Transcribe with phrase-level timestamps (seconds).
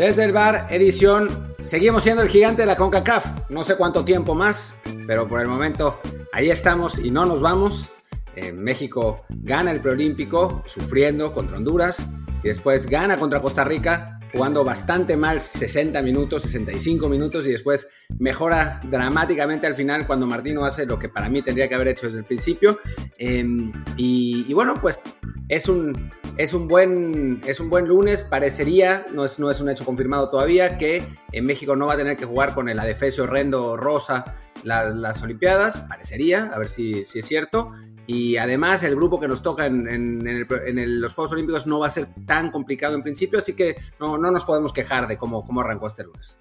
[0.00, 1.28] Desde el bar, edición,
[1.60, 3.50] seguimos siendo el gigante de la CONCACAF.
[3.50, 4.74] No sé cuánto tiempo más,
[5.06, 6.00] pero por el momento
[6.32, 7.90] ahí estamos y no nos vamos.
[8.54, 12.02] México gana el preolímpico sufriendo contra Honduras
[12.42, 17.88] y después gana contra Costa Rica jugando bastante mal 60 minutos, 65 minutos y después
[18.18, 22.06] mejora dramáticamente al final cuando Martino hace lo que para mí tendría que haber hecho
[22.06, 22.78] desde el principio.
[23.18, 24.98] Em, y, bueno, pues
[25.48, 26.10] es un,
[26.40, 30.26] es un, buen, es un buen lunes, parecería, no es, no es un hecho confirmado
[30.30, 34.36] todavía, que en México no va a tener que jugar con el adefesio horrendo rosa
[34.64, 37.72] las Olimpiadas, parecería, a ver si, si es cierto.
[38.06, 40.24] Y además el grupo que nos toca en,
[41.00, 44.44] los Juegos Olímpicos no va a ser tan complicado en principio, así que no, nos
[44.44, 46.40] podemos quejar de cómo, cómo arrancó este lunes.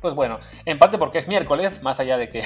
[0.00, 2.42] Pues bueno, en parte porque es miércoles, más allá de que...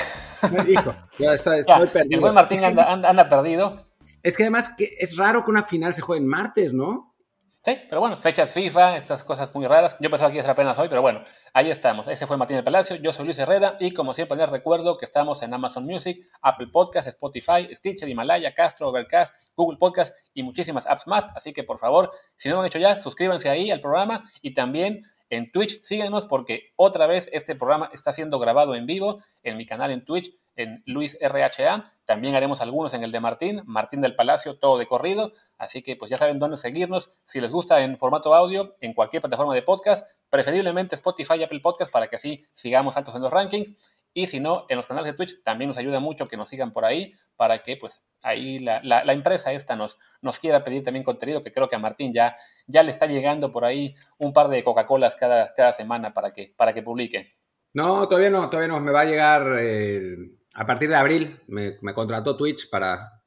[0.69, 2.17] Hijo, ya está, estoy perdido.
[2.17, 3.87] El buen Martín anda, perdido.
[4.25, 7.14] Es que además que es raro que una final se juegue en martes, ¿no?
[7.62, 9.98] Sí, pero bueno, fechas FIFA, estas cosas muy raras.
[10.00, 11.22] Yo pensaba que iba a ser apenas hoy, pero bueno,
[11.53, 12.08] ahí estamos.
[12.08, 15.05] Ese fue Martín del Palacio, yo soy Luis Herrera y como siempre les recuerdo que
[15.05, 20.86] estamos en Amazon Music, Apple Podcast, Spotify, Stitcher, Himalaya, Castro, Overcast, Google Podcast y muchísimas
[20.86, 21.28] apps más.
[21.34, 24.55] Así que por favor, si no lo han hecho ya, suscríbanse ahí al programa y
[24.55, 29.58] también en Twitch síganos porque otra vez este programa está siendo grabado en vivo en
[29.58, 31.93] mi canal en Twitch en Luis RHA.
[32.05, 35.33] También haremos algunos en el de Martín, Martín del Palacio, todo de corrido.
[35.59, 37.11] Así que pues ya saben dónde seguirnos.
[37.25, 41.61] Si les gusta en formato audio, en cualquier plataforma de podcast, preferiblemente Spotify y Apple
[41.61, 43.73] Podcast para que así sigamos altos en los rankings.
[44.17, 46.73] Y si no, en los canales de Twitch también nos ayuda mucho que nos sigan
[46.73, 51.05] por ahí para que pues ahí la, la, empresa esta nos, nos quiera pedir también
[51.05, 54.49] contenido, que creo que a Martín ya, ya le está llegando por ahí un par
[54.49, 57.35] de Coca-Colas cada, cada semana para que, para que publique.
[57.75, 58.81] No, todavía no, todavía no.
[58.81, 60.17] Me va a llegar eh,
[60.55, 63.23] a partir de abril me, contrató Twitch para,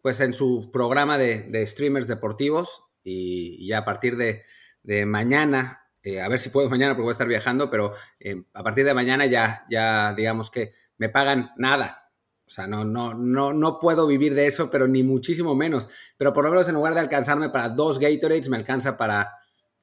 [0.00, 4.44] pues en su programa de, streamers deportivos y, ya a partir de,
[5.06, 8.62] mañana, eh, a ver si puedo mañana porque voy a estar viajando, pero eh, a
[8.62, 12.10] partir de mañana ya, ya digamos que me pagan nada.
[12.46, 15.88] O sea, no, no, no, no puedo vivir de eso, pero ni muchísimo menos.
[16.18, 19.32] Pero por lo menos en lugar de alcanzarme para dos Gatorades, me alcanza para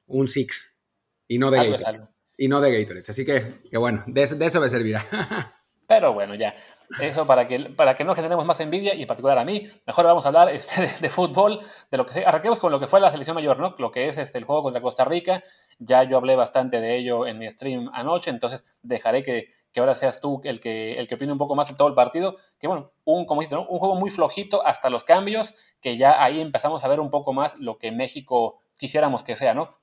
[0.06, 0.78] un Six.
[1.26, 2.08] Y no de Gatorade.
[2.36, 3.10] Y no de Gatorades.
[3.10, 5.04] Así que, que bueno, de, de eso me servirá.
[5.92, 6.54] Pero bueno, ya.
[7.02, 10.06] Eso para que, para que no generemos más envidia y en particular a mí, mejor
[10.06, 11.60] vamos a hablar este, de, fútbol,
[11.90, 13.74] de lo que arranquemos con lo que fue la selección mayor, ¿no?
[13.76, 15.42] Lo que es este, el juego contra Costa Rica.
[15.78, 19.94] Ya yo hablé bastante de ello en mi stream anoche, entonces dejaré que, que ahora
[19.94, 22.38] seas tú el que, el que opine un poco más de todo el partido.
[22.58, 23.68] Que bueno, un, como ¿no?
[23.68, 27.34] un juego muy flojito hasta los cambios, que ya ahí empezamos a ver un poco
[27.34, 29.76] más lo que México quisiéramos que sea, ¿no?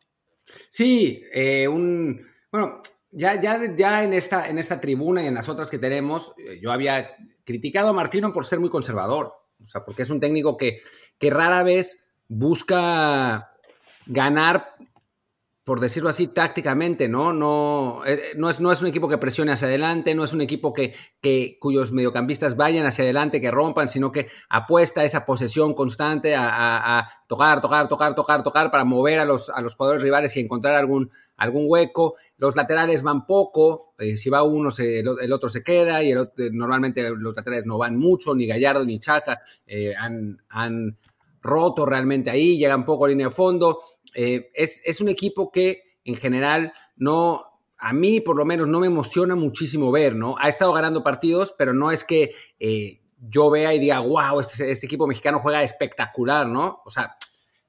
[0.70, 2.28] Sí, eh, un.
[2.52, 2.82] Bueno,
[3.12, 6.60] ya, ya, ya en, esta, en esta tribuna y en las otras que tenemos, eh,
[6.62, 7.08] yo había
[7.44, 9.34] criticado a Martino por ser muy conservador.
[9.64, 10.82] O sea, porque es un técnico que,
[11.18, 13.52] que rara vez busca
[14.06, 14.76] ganar
[15.70, 17.32] por decirlo así, tácticamente, ¿no?
[17.32, 20.42] No, eh, no, es, no es un equipo que presione hacia adelante, no es un
[20.42, 25.28] equipo que, que, cuyos mediocampistas vayan hacia adelante, que rompan, sino que apuesta a esa
[25.28, 30.02] posesión constante, a, tocar, tocar, tocar, tocar, tocar, para mover a los, a los jugadores
[30.02, 32.16] rivales y encontrar algún, algún hueco.
[32.40, 37.08] Los laterales van poco, eh, si va uno, el, otro se queda, y el normalmente
[37.12, 40.98] los laterales no van mucho, ni Gallardo ni Chaca eh, han, han
[41.42, 43.80] roto realmente ahí, llegan poco a línea de fondo.
[44.16, 47.44] Eh, es, un equipo que en general no,
[47.78, 50.36] a mí por lo menos no me emociona muchísimo ver, ¿no?
[50.40, 54.72] Ha estado ganando partidos, pero no es que eh, yo vea y diga, wow, este,
[54.72, 56.82] este, equipo mexicano juega espectacular, ¿no?
[56.86, 57.16] O sea,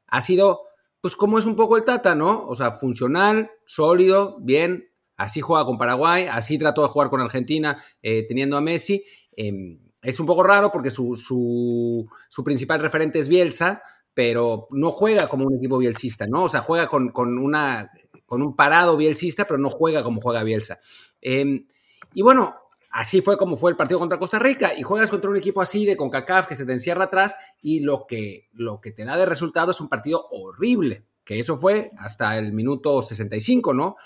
[0.06, 0.62] ha sido,
[1.00, 2.46] pues como es un poco el Tata, ¿no?
[2.46, 7.82] O sea, funcional, sólido, bien, así juega con Paraguay, así trató de jugar con Argentina
[8.02, 9.04] eh, teniendo a Messi.
[9.32, 13.82] Em, es un poco raro porque su, su principal referente es Bielsa,
[14.14, 16.44] pero no juega como un equipo bielcista, ¿no?
[16.44, 17.90] O sea, juega con, una,
[18.26, 20.80] con un parado bielcista, pero no juega como juega Bielsa.
[21.20, 21.66] Em,
[22.14, 22.54] y bueno,
[22.90, 25.86] así fue como fue el partido contra Costa Rica, y juegas contra un equipo así
[25.86, 29.26] de CONCACAF que se te encierra atrás, y lo que, lo que te da de
[29.26, 33.96] resultado es un partido horrible, que eso fue hasta el minuto 65, ¿no?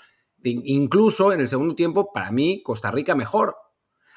[0.47, 3.55] incluso en el segundo tiempo, para mí, Costa Rica mejor,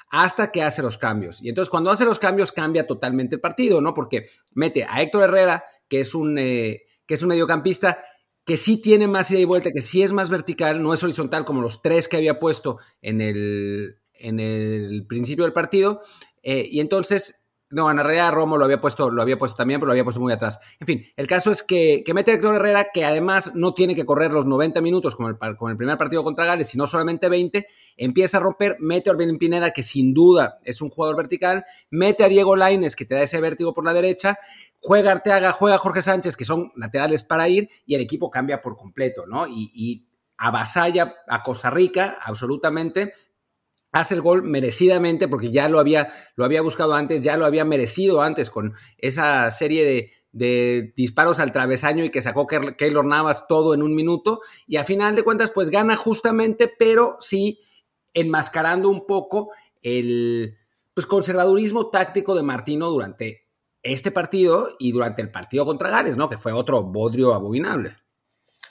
[0.09, 1.41] hasta que hace los cambios.
[1.41, 3.93] Y entonces cuando hace los cambios cambia totalmente el partido, ¿no?
[3.93, 7.99] Porque mete a Héctor Herrera, que es un, eh, que es un mediocampista
[8.45, 11.45] que sí tiene más ida y vuelta, que sí es más vertical, no es horizontal
[11.45, 16.01] como los tres que había puesto en el, en el principio del partido.
[16.41, 19.87] Eh, y entonces, no, en realidad Romo lo había puesto, lo había puesto también, pero
[19.87, 20.59] lo había puesto muy atrás.
[20.79, 23.95] En fin, el caso es que, que mete a Héctor Herrera, que además no tiene
[23.95, 27.67] que correr los 90 minutos como el, el primer partido contra Gales, sino solamente 20,
[27.97, 32.23] empieza a romper, mete a Orbelín Pineda, que sin duda es un jugador vertical, mete
[32.23, 34.39] a Diego Laines, que te da ese vértigo por la derecha,
[34.81, 38.77] juega Arteaga, juega Jorge Sánchez, que son laterales para ir, y el equipo cambia por
[38.77, 39.45] completo, ¿no?
[39.47, 40.05] Y,
[40.41, 43.11] avasalla a Costa Rica absolutamente,
[43.91, 47.65] hace el gol merecidamente porque ya lo había, lo había buscado antes, ya lo había
[47.65, 53.47] merecido antes con esa serie de, de disparos al travesaño y que sacó Keylor Navas
[53.47, 57.61] todo en un minuto y a final de cuentas pues gana justamente, pero sí
[58.13, 59.51] enmascarando un poco
[59.81, 60.57] el
[60.93, 63.47] pues, conservadurismo táctico de Martino durante
[63.81, 66.29] este partido y durante el partido contra Gales, ¿no?
[66.29, 67.95] Que fue otro bodrio abominable.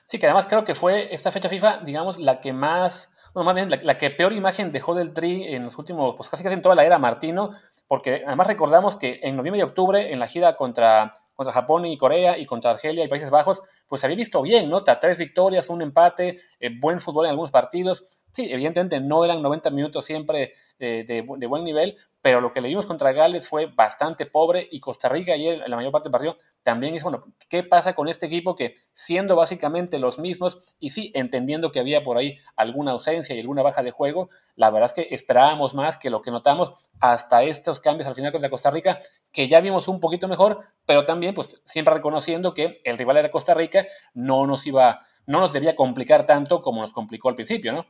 [0.09, 3.11] Sí, que además creo que fue esta fecha FIFA, digamos, la que más,
[3.45, 6.55] más bien la, que peor imagen dejó del Tri en los últimos, pues casi casi
[6.55, 7.51] en toda la era Martino,
[7.87, 11.97] porque además recordamos que en noviembre y octubre, en la gira contra contra Japón y
[11.97, 14.83] Corea y contra Argelia y Países Bajos, pues se había visto bien, ¿no?
[14.83, 18.07] Tres victorias, un empate, eh, buen fútbol en algunos partidos.
[18.33, 22.69] Sí, evidentemente no eran 90 minutos siempre eh, de, buen nivel, pero lo que le
[22.69, 26.13] vimos contra Gales fue bastante pobre y Costa Rica ayer, en la mayor parte del
[26.13, 30.91] partido, también es, bueno, ¿qué pasa con este equipo que siendo básicamente los mismos y
[30.91, 34.91] sí, entendiendo que había por ahí alguna ausencia y alguna baja de juego, la verdad
[34.91, 38.71] es que esperábamos más que lo que notamos hasta estos cambios al final contra Costa
[38.71, 38.99] Rica,
[39.33, 43.31] que ya vimos un poquito mejor, pero también pues siempre reconociendo que el rival era
[43.31, 47.73] Costa Rica, no nos iba, no nos debía complicar tanto como nos complicó al principio,
[47.73, 47.87] ¿no?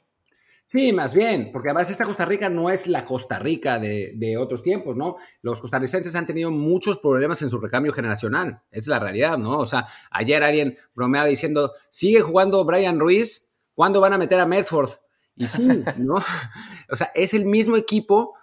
[0.71, 4.63] Sí, más bien, porque además esta Costa Rica no es la Costa Rica de, otros
[4.63, 5.17] tiempos, ¿no?
[5.41, 9.57] Los costarricenses han tenido muchos problemas en su recambio generacional, es la realidad, ¿no?
[9.61, 14.45] O sea, ayer alguien bromeaba diciendo, sigue jugando Brian Ruiz, ¿cuándo van a meter a
[14.45, 14.91] Medford?
[15.37, 15.67] Y sí,
[15.97, 16.17] ¿no?
[16.91, 18.35] O sea, es el mismo equipo,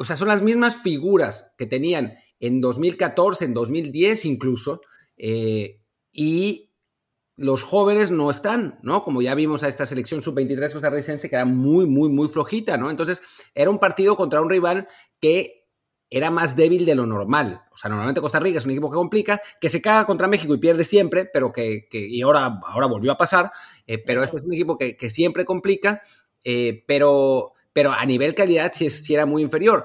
[0.00, 4.80] o sea, son las mismas figuras que tenían en 2014, en 2010 incluso,
[5.18, 5.82] eh,
[6.12, 6.71] y
[7.42, 9.02] los jóvenes no están, ¿no?
[9.02, 12.88] Como ya vimos a esta selección sub-23 costarricense que era muy, muy, muy flojita, ¿no?
[12.88, 13.20] Entonces,
[13.52, 14.86] era un partido contra un rival
[15.20, 15.66] que
[16.08, 17.62] era más débil de lo normal.
[17.72, 20.54] O sea, normalmente Costa Rica es un equipo que complica, que se caga contra México
[20.54, 23.50] y pierde siempre, pero que, y ahora, ahora volvió a pasar,
[23.88, 26.00] eh, pero este es un equipo que, siempre complica,
[26.44, 29.84] eh, pero, pero a nivel calidad sí, sí era muy inferior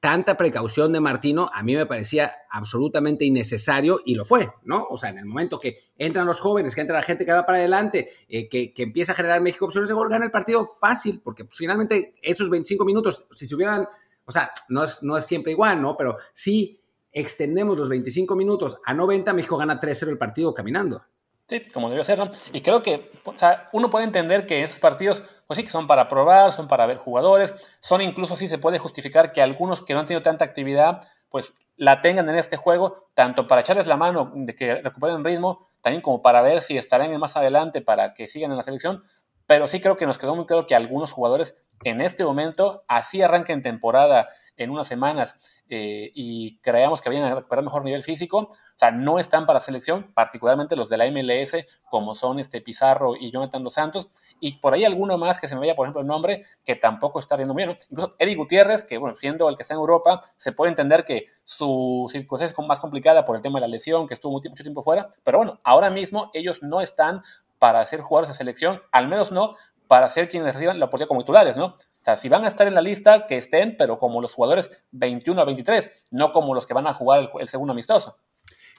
[0.00, 4.86] tanta precaución de Martino a mí me parecía absolutamente innecesario y lo fue, ¿no?
[4.90, 7.44] O sea, en el momento que entran los jóvenes, que entra la gente que va
[7.44, 11.20] para adelante, eh, que, empieza a generar México opciones de gol, gana el partido fácil,
[11.22, 13.86] porque pues, finalmente esos 25 minutos, si se hubieran,
[14.24, 15.96] o sea, no es, no es siempre igual, ¿no?
[15.98, 16.80] Pero si
[17.12, 21.04] extendemos los 25 minutos a 90, México gana 3-0 el partido caminando.
[21.48, 22.30] Sí, como debió ser, ¿no?
[22.52, 25.88] Y creo que o sea, uno puede entender que esos partidos, pues sí, que son
[25.88, 29.94] para probar, son para ver jugadores, son incluso sí se puede justificar que algunos que
[29.94, 33.96] no han tenido tanta actividad, pues la tengan en este juego, tanto para echarles la
[33.96, 38.28] mano de que recuperen ritmo, también como para ver si estarán más adelante para que
[38.28, 39.02] sigan en la selección.
[39.50, 43.20] Pero sí creo que nos quedó muy claro que algunos jugadores en este momento, así
[43.20, 45.34] arranquen temporada en unas semanas
[45.68, 49.60] eh, y creamos que habían a recuperar mejor nivel físico, o sea, no están para
[49.60, 54.08] selección, particularmente los de la MLS, como son este Pizarro y Jonathan Dos Santos,
[54.38, 57.18] y por ahí alguno más que se me vaya, por ejemplo, el nombre, que tampoco
[57.18, 57.76] está riendo bien.
[57.90, 61.26] Incluso Eric Gutiérrez, que bueno, siendo el que está en Europa, se puede entender que
[61.44, 64.84] su circunstancia es más complicada por el tema de la lesión, que estuvo mucho tiempo
[64.84, 67.24] fuera, pero bueno, ahora mismo ellos no están
[67.60, 69.54] para ser jugadores de selección, al menos no
[69.86, 71.66] para ser quienes reciban la oportunidad como titulares, ¿no?
[71.66, 74.70] O sea, si van a estar en la lista, que estén, pero como los jugadores
[74.92, 78.16] 21 a 23, no como los que van a jugar el, segundo amistoso.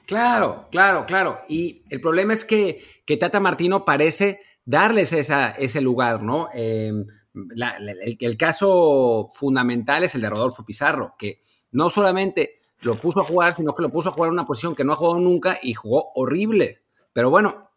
[0.06, 1.40] Claro, claro, claro.
[1.48, 6.48] Y el problema es que, que Tata Martino parece darles ese lugar, ¿no?
[6.52, 13.20] Em, el, el, caso fundamental es el de Rodolfo Pizarro, que no solamente lo puso
[13.20, 15.20] a jugar, sino que lo puso a jugar en una posición que no ha jugado
[15.20, 16.82] nunca y jugó horrible.
[17.12, 17.70] Pero bueno,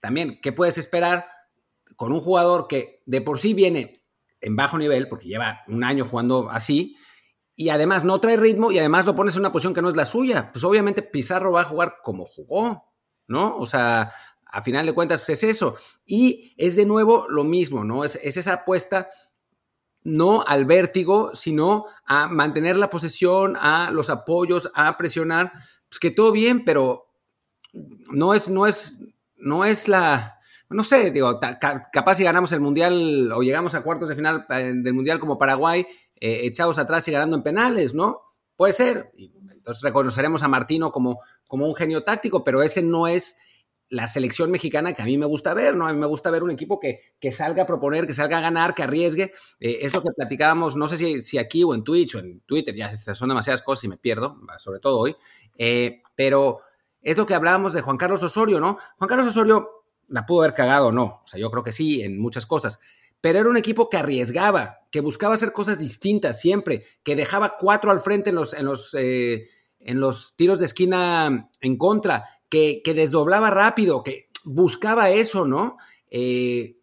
[0.00, 1.26] también, ¿qué puedes esperar
[1.96, 4.04] con un jugador que de por sí viene
[4.40, 6.96] en bajo nivel, porque lleva un año jugando así,
[7.56, 9.96] y además no trae ritmo y además lo pones en una posición que no es
[9.96, 12.92] la suya, pues obviamente Pizarro va a jugar como jugó,
[13.26, 13.56] ¿no?
[13.56, 14.12] O sea,
[14.46, 15.76] a final de cuentas, pues es eso.
[16.06, 18.04] Y es de nuevo lo mismo, ¿no?
[18.04, 19.08] Es, esa apuesta
[20.04, 25.52] no al vértigo, sino a mantener la posesión, a los apoyos, a presionar,
[25.88, 27.08] pues que todo bien, pero
[27.72, 29.00] no es, no es,
[29.38, 30.38] no es la,
[30.70, 31.40] no sé, digo,
[31.92, 35.38] capaz si ganamos el Mundial o llegamos a cuartos de final eh, del Mundial como
[35.38, 35.86] Paraguay,
[36.20, 38.20] eh, echados atrás y ganando en penales, ¿no?
[38.56, 39.10] Puede ser.
[39.16, 43.36] entonces reconoceremos a Martino como, como un genio táctico, pero ese no es
[43.90, 45.86] la selección mexicana que a mí me gusta ver, ¿no?
[45.86, 48.42] A mí me gusta ver un equipo que, que salga a proponer, que salga a
[48.42, 49.32] ganar, que arriesgue.
[49.60, 52.40] Eh, es lo que platicábamos, no sé si, si, aquí o en Twitch o en
[52.40, 55.16] Twitter, ya son demasiadas cosas y me pierdo, sobre todo hoy,
[56.14, 56.60] pero
[57.02, 58.78] es lo que hablábamos de Juan Carlos Osorio, ¿no?
[58.96, 61.22] Juan Carlos Osorio la pudo haber cagado no.
[61.24, 62.78] O sea, yo creo que sí, en muchas cosas.
[63.20, 67.90] Pero era un equipo que arriesgaba, que buscaba hacer cosas distintas siempre, que dejaba cuatro
[67.90, 69.48] al frente en los, en los, eh,
[69.80, 75.76] en los tiros de esquina en contra, que, que, desdoblaba rápido, que buscaba eso, ¿no?
[76.10, 76.77] Eh,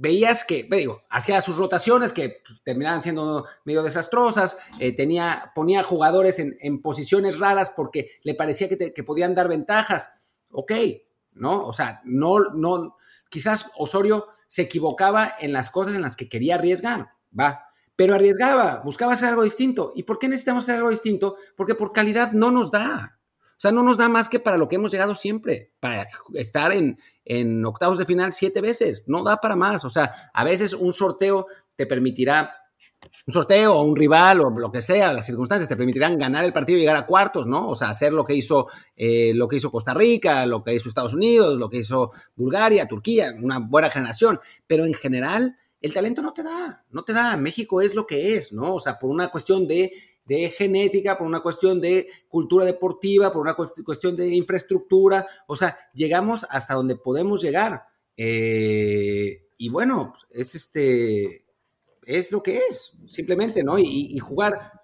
[0.00, 5.82] veías que, digo, hacía sus rotaciones que pues, terminaban siendo medio desastrosas, eh, tenía, ponía
[5.82, 10.08] jugadores en, posiciones raras porque le parecía que, que, podían dar ventajas.
[10.50, 10.72] Ok,
[11.32, 11.66] ¿no?
[11.66, 12.96] O sea, no, no,
[13.28, 18.80] quizás Osorio se equivocaba en las cosas en las que quería arriesgar, va, pero arriesgaba,
[18.82, 19.92] buscaba hacer algo distinto.
[19.94, 21.36] ¿Y por qué necesitamos hacer algo distinto?
[21.56, 23.19] Porque por calidad no nos da.
[23.60, 26.72] O sea, no nos da más que para lo que hemos llegado siempre, para estar
[26.72, 26.96] en,
[27.66, 29.84] octavos de final siete veces, no da para más.
[29.84, 32.56] O sea, a veces un sorteo te permitirá
[33.26, 36.54] un sorteo o un rival o lo que sea, las circunstancias te permitirán ganar el
[36.54, 37.68] partido y llegar a cuartos, ¿no?
[37.68, 40.88] O sea, hacer lo que hizo, eh, lo que hizo Costa Rica, lo que hizo
[40.88, 44.40] Estados Unidos, lo que hizo Bulgaria, Turquía, una buena generación.
[44.66, 47.36] Pero en general, el talento no te da, no te da.
[47.36, 48.76] México es lo que es, ¿no?
[48.76, 49.92] O sea, por una cuestión de
[50.30, 55.26] de genética, por una cuestión de cultura deportiva, por una cuestión de infraestructura.
[55.48, 57.82] O sea, llegamos hasta donde podemos llegar.
[58.16, 61.46] Eh, y bueno, es este,
[62.04, 63.76] es lo que es, simplemente, ¿no?
[63.76, 64.80] Y, jugar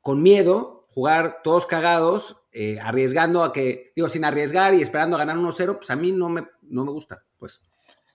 [0.00, 5.24] con miedo, jugar todos cagados, eh, arriesgando a que, digo, sin arriesgar y esperando a
[5.24, 7.60] ganar 1-0, pues a mí no me, no me gusta, pues.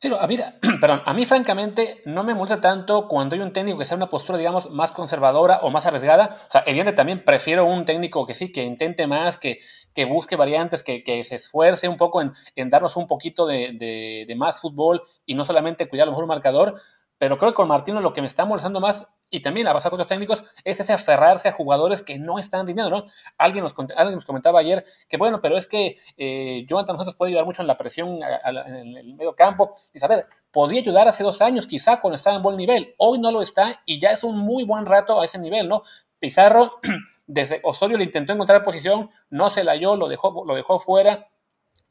[0.03, 0.37] Sí, a mí,
[0.81, 4.09] perdón, a mí francamente no me molesta tanto cuando hay un técnico que sea una
[4.09, 6.39] postura, digamos, más conservadora o más arriesgada.
[6.49, 9.59] O sea, evidentemente también prefiero un técnico que sí, que intente más, que,
[9.95, 14.25] que busque variantes, que, que, se esfuerce un poco en, en darnos un poquito de,
[14.27, 16.81] de, más fútbol y no solamente cuidar a lo mejor un marcador.
[17.17, 19.89] Pero creo que con Martino lo que me está molestando más y también a pasar
[19.89, 23.05] con otros técnicos, es ese aferrarse a jugadores que no están rindiendo, ¿no?
[23.39, 27.31] Alguien nos, alguien nos comentaba ayer que, bueno, pero es que eh, Jonathan nosotros puede
[27.31, 29.73] ayudar mucho en la presión en el medio campo.
[29.91, 32.93] Y a ver, podría ayudar hace dos años, quizá cuando estaba en buen nivel.
[32.99, 35.81] Hoy no lo está y ya es un muy buen rato a ese nivel, ¿no?
[36.19, 36.79] Pizarro,
[37.25, 41.27] desde Osorio le intentó encontrar posición, no se la halló, lo dejó, lo dejó fuera.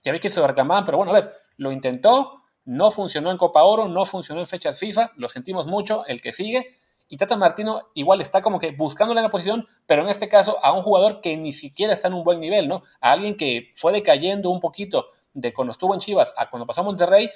[0.04, 3.37] Ya vi que se lo reclamaban, pero bueno, a ver, lo intentó, no funcionó en
[3.37, 6.78] Copa Oro, no funcionó en fechas FIFA, lo sentimos mucho, el que sigue
[7.12, 10.57] y Tata Martino igual está como que buscándole en la posición, pero en este caso
[10.64, 12.85] a un jugador que ni siquiera está en un buen nivel, ¿no?
[13.02, 16.81] A alguien que fue decayendo un poquito de cuando estuvo en Chivas a cuando pasó
[16.81, 17.28] a Monterrey,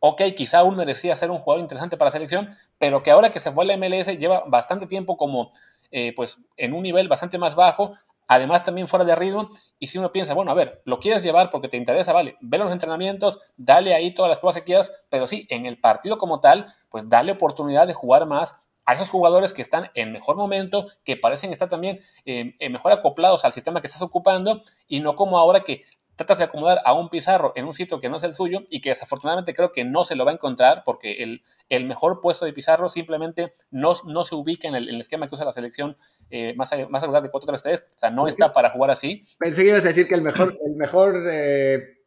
[0.00, 3.40] ok, quizá aún merecía ser un jugador interesante para la selección, pero que ahora que
[3.40, 5.52] se fue a la MLS lleva bastante tiempo como,
[5.90, 7.94] eh, pues, en un nivel bastante más bajo,
[8.28, 9.48] además también fuera de ritmo,
[9.78, 12.58] y si uno piensa, bueno, a ver, lo quieres llevar porque te interesa, vale, ve
[12.58, 16.40] los entrenamientos, dale ahí todas las pruebas que quieras, pero sí, en el partido como
[16.40, 20.88] tal, pues dale oportunidad de jugar más, a esos jugadores que están en mejor momento,
[21.04, 25.16] que parecen estar también eh, eh, mejor acoplados al sistema que estás ocupando y no
[25.16, 25.82] como ahora que
[26.16, 28.80] tratas de acomodar a un Pizarro en un sitio que no es el suyo y
[28.80, 32.44] que desafortunadamente creo que no se lo va a encontrar porque el, el mejor puesto
[32.44, 35.96] de Pizarro simplemente no, no se ubica en el, esquema que usa la selección
[36.30, 39.24] eh, más, más regular de 4-3-3, o sea, no está para jugar así.
[39.38, 41.22] Pensé que ibas a decir que el mejor, el mejor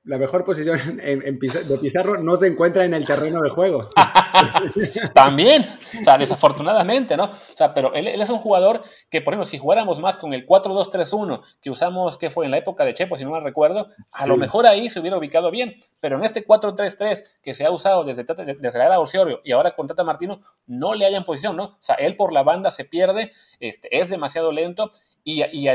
[0.06, 3.90] la mejor posición en, de Pizarro no se encuentra en el terreno de juego.
[5.14, 5.66] También,
[6.00, 7.26] o sea, desafortunadamente, ¿no?
[7.26, 10.46] O sea, pero él, es un jugador que, por ejemplo, si jugáramos más con el
[10.46, 14.28] 4-2-3-1 que usamos, que fue en la época de Chepo, si no me recuerdo, a
[14.28, 18.04] lo mejor ahí se hubiera ubicado bien, pero en este 4-3-3 que se ha usado
[18.04, 21.64] desde, desde la era Orsiorio y ahora con Tata Martino, no le hayan posición, ¿no?
[21.64, 24.92] O sea, él por la banda se pierde, este, es demasiado lento
[25.28, 25.68] y, y,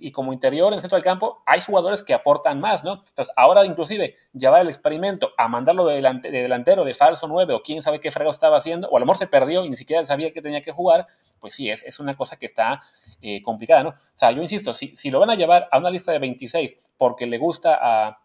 [0.00, 2.94] y, como interior, en el centro del campo, hay jugadores que aportan más, ¿no?
[3.06, 7.62] Entonces, ahora inclusive llevar el experimento a mandarlo de, de delantero, de falso 9, o
[7.62, 10.06] quién sabe qué frego estaba haciendo, o a lo mejor se perdió y ni siquiera
[10.06, 11.06] sabía que tenía que jugar,
[11.40, 12.80] pues sí, es, es una cosa que está
[13.20, 13.90] eh, complicada, ¿no?
[13.90, 16.76] O sea, yo insisto, si, si, lo van a llevar a una lista de 26
[16.96, 18.18] porque le gusta a,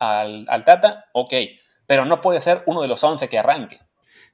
[0.00, 1.34] al, al Tata, ok,
[1.86, 3.78] pero no puede ser uno de los 11 que arranque.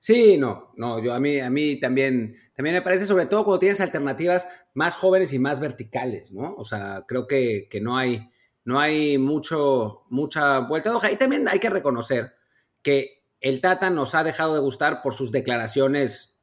[0.00, 3.58] Sí, no, no, yo a mí, a mí también, también me parece, sobre todo cuando
[3.58, 6.54] tienes alternativas más jóvenes y más verticales, ¿no?
[6.56, 8.30] O sea, creo que, no hay,
[8.64, 11.12] no hay mucho, mucha vuelta de hoja.
[11.12, 12.32] Y también hay que reconocer
[12.80, 16.34] que el Tata nos ha dejado de gustar por sus declaraciones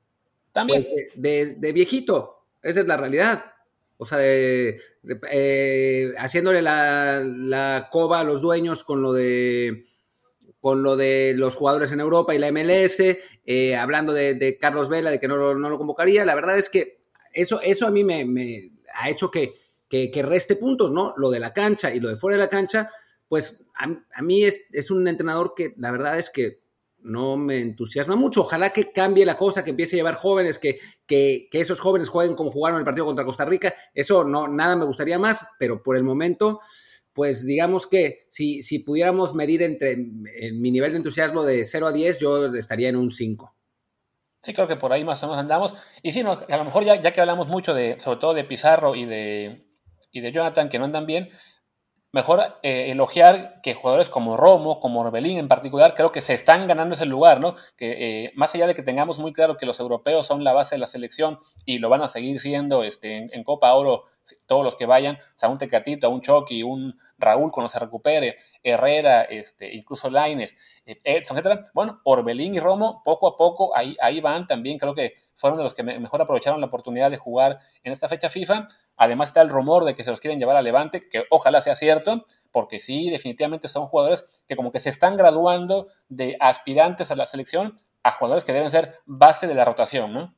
[0.51, 0.85] también.
[1.15, 2.45] Pues, de, viejito.
[2.61, 3.53] Esa es la realidad.
[3.97, 4.79] O sea, de,
[5.31, 9.87] eh, haciéndole la, la coba a los dueños con lo de
[10.67, 12.99] con lo de los jugadores en Europa y la MLS,
[13.45, 16.25] eh, hablando de, Carlos Vela, de que no lo, convocaría.
[16.25, 16.99] La verdad es que
[17.31, 19.53] eso, eso a mí me, ha hecho que,
[19.87, 21.13] que, reste puntos, ¿no?
[21.15, 22.89] Lo de la cancha y lo de fuera de la cancha,
[23.29, 26.59] pues a, mí es, es, un entrenador que la verdad es que
[26.99, 28.41] no me entusiasma mucho.
[28.41, 32.09] Ojalá que cambie la cosa, que empiece a llevar jóvenes, que, que, que esos jóvenes
[32.09, 33.73] jueguen como jugaron el partido contra Costa Rica.
[33.93, 36.59] Eso no, nada me gustaría más, pero por el momento
[37.17, 41.87] pues digamos que si, si pudiéramos medir entre en mi nivel de entusiasmo de 0
[41.87, 43.55] a 10, yo estaría en un 5.
[44.43, 45.73] Sí, creo que por ahí más o menos andamos.
[46.03, 49.05] Y sí, a lo mejor ya, que hablamos mucho de, sobre todo de Pizarro y
[49.05, 49.65] de,
[50.11, 51.29] y de Jonathan, que no andan bien,
[52.11, 56.67] mejor eh, elogiar que jugadores como Romo, como Orbelín en particular, creo que se están
[56.67, 57.55] ganando ese lugar, ¿no?
[57.77, 60.75] Que eh, más allá de que tengamos muy claro que los europeos son la base
[60.75, 64.03] de la selección y lo van a seguir siendo este, en, Copa Oro
[64.45, 68.37] todos los que vayan, o sea, un Tecatito, un Chucky, un Raúl cuando se recupere,
[68.63, 70.55] Herrera, este, incluso Laines,
[70.85, 71.65] eh, Edson, etcétera.
[71.73, 75.63] Bueno, Orbelín y Romo, poco a poco, ahí, ahí van también, creo que fueron de
[75.63, 78.67] los que mejor aprovecharon la oportunidad de jugar en esta fecha FIFA.
[78.95, 81.75] Además está el rumor de que se los quieren llevar a Levante, que ojalá sea
[81.75, 87.15] cierto, porque sí, definitivamente son jugadores que como que se están graduando de aspirantes a
[87.15, 90.33] la selección a jugadores que deben ser base de la rotación, ¿no?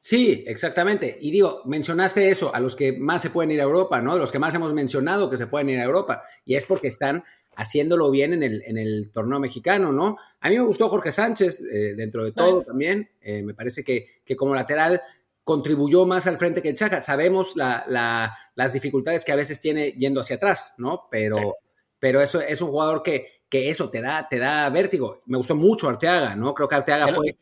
[0.00, 1.16] Sí, exactamente.
[1.20, 4.16] Y digo, mencionaste eso, a los que más se pueden ir a Europa, ¿no?
[4.16, 6.22] Los que más hemos mencionado que se pueden ir a Europa.
[6.44, 7.24] Y es porque están
[7.56, 10.16] haciéndolo bien en el, en el torneo mexicano, ¿no?
[10.40, 13.10] A mí me gustó Jorge Sánchez, eh, dentro de todo también.
[13.20, 15.00] Eh, me parece que, que, como lateral
[15.42, 17.00] contribuyó más al frente que Chaca.
[17.00, 21.08] Sabemos las dificultades que a veces tiene yendo hacia atrás, ¿no?
[21.10, 21.56] Pero,
[21.98, 25.22] pero eso es un jugador que, que eso te da, te da vértigo.
[25.26, 26.54] Me gustó mucho Arteaga, ¿no?
[26.54, 27.36] Creo que Arteaga fue...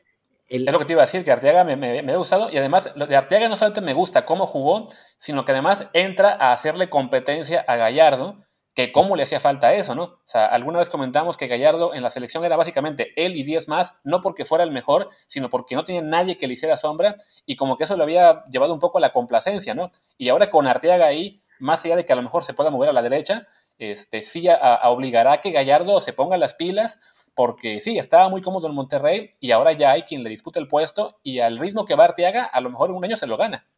[0.48, 2.92] Es lo que te iba a decir, que Arteaga me, me, ha gustado y además
[2.94, 4.88] lo de Arteaga no solamente me gusta cómo jugó,
[5.18, 9.94] sino que además entra a hacerle competencia a Gallardo que cómo le hacía falta eso,
[9.94, 10.02] ¿no?
[10.02, 13.68] O sea, alguna vez comentamos que Gallardo en la selección era básicamente él y 10
[13.68, 17.16] más, no porque fuera el mejor, sino porque no tenía nadie que le hiciera sombra
[17.46, 19.92] y como que eso le había llevado un poco a la complacencia, ¿no?
[20.18, 22.90] Y ahora con Arteaga ahí, más allá de que a lo mejor se pueda mover
[22.90, 23.48] a la derecha,
[23.78, 24.46] este, sí
[24.84, 27.00] obligará a que Gallardo se ponga las pilas,
[27.36, 30.68] porque sí, estaba muy cómodo en Monterrey y ahora ya hay quien le disputa el
[30.68, 33.36] puesto y al ritmo que va Arteaga, a lo mejor en un año se lo
[33.36, 33.68] gana.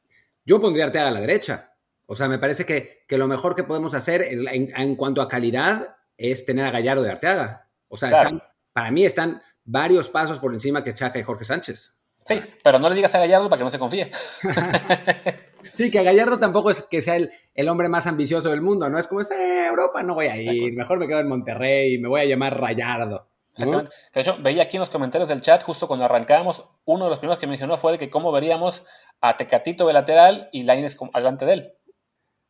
[0.46, 1.74] Yo pondría Arteaga a la derecha.
[2.06, 6.46] O sea, me parece que, lo mejor que podemos hacer en, cuanto a calidad es
[6.46, 7.68] tener a Gallardo de Arteaga.
[7.88, 8.30] O sea,
[8.72, 11.92] para mí están varios pasos por encima que Chaca y Jorge Sánchez.
[12.28, 14.10] Sí, pero no le digas a Gallardo para que no se confíe.
[15.74, 18.98] sí, que a Gallardo tampoco es que sea el, hombre más ambicioso del mundo, ¿no?
[18.98, 22.08] Es como, eh, Europa no voy a ir, mejor me quedo en Monterrey y me
[22.08, 23.27] voy a llamar Rayardo.
[23.58, 27.18] De hecho, veía aquí en los comentarios del chat, justo cuando arrancábamos, uno de los
[27.18, 28.82] primeros que mencionó fue de que cómo veríamos
[29.20, 31.72] a Tecatito de lateral y Laines delante de él.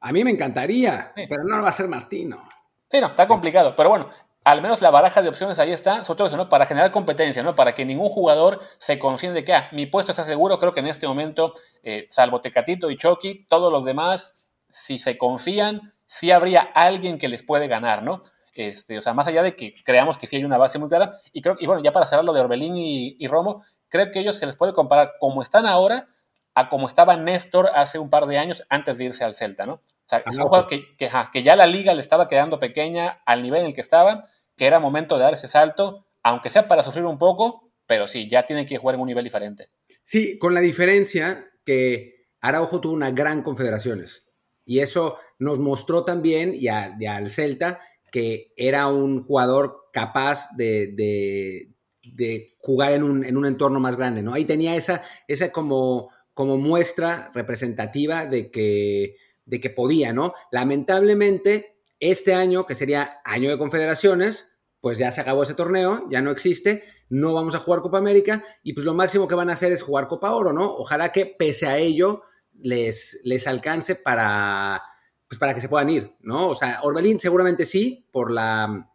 [0.00, 2.42] A mí me encantaría, pero no lo va a ser Martino.
[2.90, 3.74] Sí, no, está complicado.
[3.76, 4.10] Pero bueno,
[4.44, 6.48] al menos la baraja de opciones ahí está, sobre todo eso, ¿no?
[6.48, 7.54] Para generar competencia, ¿no?
[7.54, 10.58] Para que ningún jugador se confíe de que, ah, mi puesto está seguro.
[10.58, 14.34] Creo que en este momento, eh, salvo Tecatito y Chucky, todos los demás,
[14.70, 18.22] si se confían, sí habría alguien que les puede ganar, ¿no?
[18.66, 21.10] Este, o sea, más allá de que creamos que sí hay una base muy clara.
[21.32, 24.18] Y creo, y bueno, ya para cerrar lo de Orbelín y, y Romo, creo que
[24.18, 26.08] ellos se les puede comparar como están ahora
[26.54, 29.74] a como estaba Néstor hace un par de años antes de irse al Celta, ¿no?
[29.74, 33.42] O sea, es un jugador que, que, ya la liga le estaba quedando pequeña al
[33.42, 34.22] nivel en el que estaba,
[34.56, 38.28] que era momento de dar ese salto, aunque sea para sufrir un poco, pero sí,
[38.28, 39.68] ya tiene que jugar en un nivel diferente.
[40.02, 44.26] Sí, con la diferencia que Araujo tuvo una gran confederaciones.
[44.64, 52.56] Y eso nos mostró también, y, al Celta, que era un jugador capaz de, de,
[52.58, 54.34] jugar en un, en un, entorno más grande, ¿no?
[54.34, 60.34] Ahí tenía esa, esa como como muestra representativa de que, de que podía, ¿no?
[60.52, 66.22] Lamentablemente, este año, que sería año de confederaciones, pues ya se acabó ese torneo, ya
[66.22, 69.54] no existe, no vamos a jugar Copa América y pues lo máximo que van a
[69.54, 70.72] hacer es jugar Copa Oro, ¿no?
[70.74, 72.22] Ojalá que pese a ello
[72.60, 74.80] les, les alcance para,
[75.28, 76.48] pues para que se puedan ir, ¿no?
[76.48, 78.90] O sea, Orbelín seguramente sí, por la,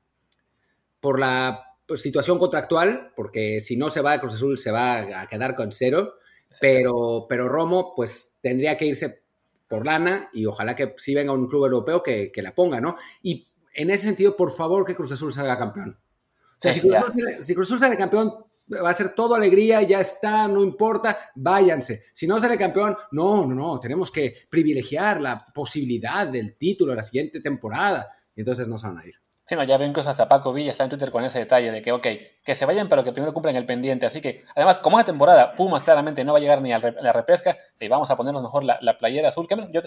[0.99, 5.27] por la pues, situación contractual, porque si no se va, Cruz Azul se va a
[5.27, 6.15] quedar con cero.
[6.59, 9.23] Pero, pero Romo, pues tendría que irse
[9.67, 12.95] por lana y ojalá que sí venga un club europeo que, que la ponga, ¿no?
[13.21, 15.97] Y en ese sentido, por favor, que Cruz Azul salga campeón.
[15.99, 18.31] O sea, si, Cruz Azul, si Cruz Azul sale campeón,
[18.67, 22.03] va a ser todo alegría, ya está, no importa, váyanse.
[22.13, 27.03] Si no sale campeón, no, no, no, tenemos que privilegiar la posibilidad del título la
[27.03, 28.09] siguiente temporada.
[28.35, 29.15] Y entonces no se van a ir.
[29.45, 31.81] Sí, no, ya ven cosas hasta Paco Villa está en Twitter con ese detalle de
[31.81, 32.07] que, ok,
[32.45, 34.05] que se vayan, pero que primero cumplan el pendiente.
[34.05, 37.11] Así que, además, como es temporada, Pumas claramente no va a llegar ni a la
[37.11, 39.45] repesca, y vamos a ponernos mejor la, playera azul.
[39.47, 39.81] Que yo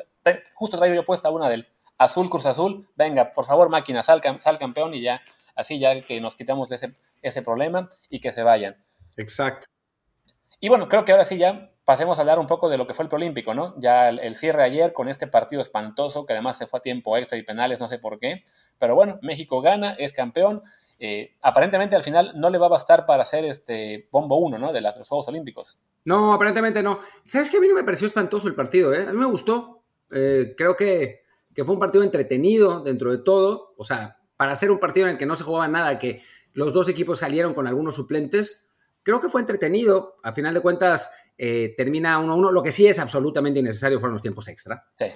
[0.54, 2.86] justo traigo yo puesta una del azul Cruz Azul.
[2.96, 5.22] Venga, por favor, máquina, sal, sal campeón y ya,
[5.56, 8.76] así ya que nos quitamos de ese, ese problema y que se vayan.
[9.16, 9.66] Exacto.
[10.60, 12.94] Y bueno, creo que ahora sí ya pasemos a hablar un poco de lo que
[12.94, 13.74] fue el Prolímpico, ¿no?
[13.78, 17.38] Ya el, cierre ayer con este partido espantoso que además se fue a tiempo extra
[17.38, 18.42] y penales, no sé por qué.
[18.78, 20.62] Pero bueno, México gana, es campeón.
[20.98, 24.72] Eh, aparentemente al final no le va a bastar para hacer este bombo uno, ¿no?
[24.72, 25.78] De los Juegos Olímpicos.
[26.04, 27.00] No, aparentemente no.
[27.22, 27.58] ¿Sabes qué?
[27.58, 29.06] A mí no me pareció espantoso el partido, ¿eh?
[29.08, 29.84] A mí me gustó.
[30.10, 31.22] Eh, creo que,
[31.54, 33.74] que fue un partido entretenido dentro de todo.
[33.76, 36.22] O sea, para hacer un partido en el que no se jugaba nada, que
[36.52, 38.64] los dos equipos salieron con algunos suplentes,
[39.02, 40.16] creo que fue entretenido.
[40.22, 42.50] A final de cuentas, eh, termina 1-1.
[42.50, 44.84] Lo que sí es absolutamente innecesario fueron los tiempos extra.
[44.98, 45.06] Sí.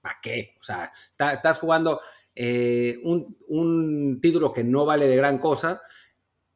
[0.00, 0.56] ¿Para qué?
[0.58, 0.92] O sea,
[1.32, 2.00] estás jugando
[2.34, 5.82] eh, un, título que no vale de gran cosa,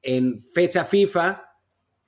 [0.03, 1.43] en fecha FIFA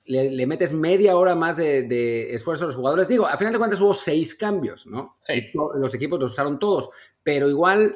[0.05, 3.07] le, metes media hora más de, esfuerzo a los jugadores.
[3.07, 5.17] Digo, a final de cuentas hubo seis cambios, ¿no?
[5.75, 6.89] Los equipos los usaron todos,
[7.23, 7.93] pero igual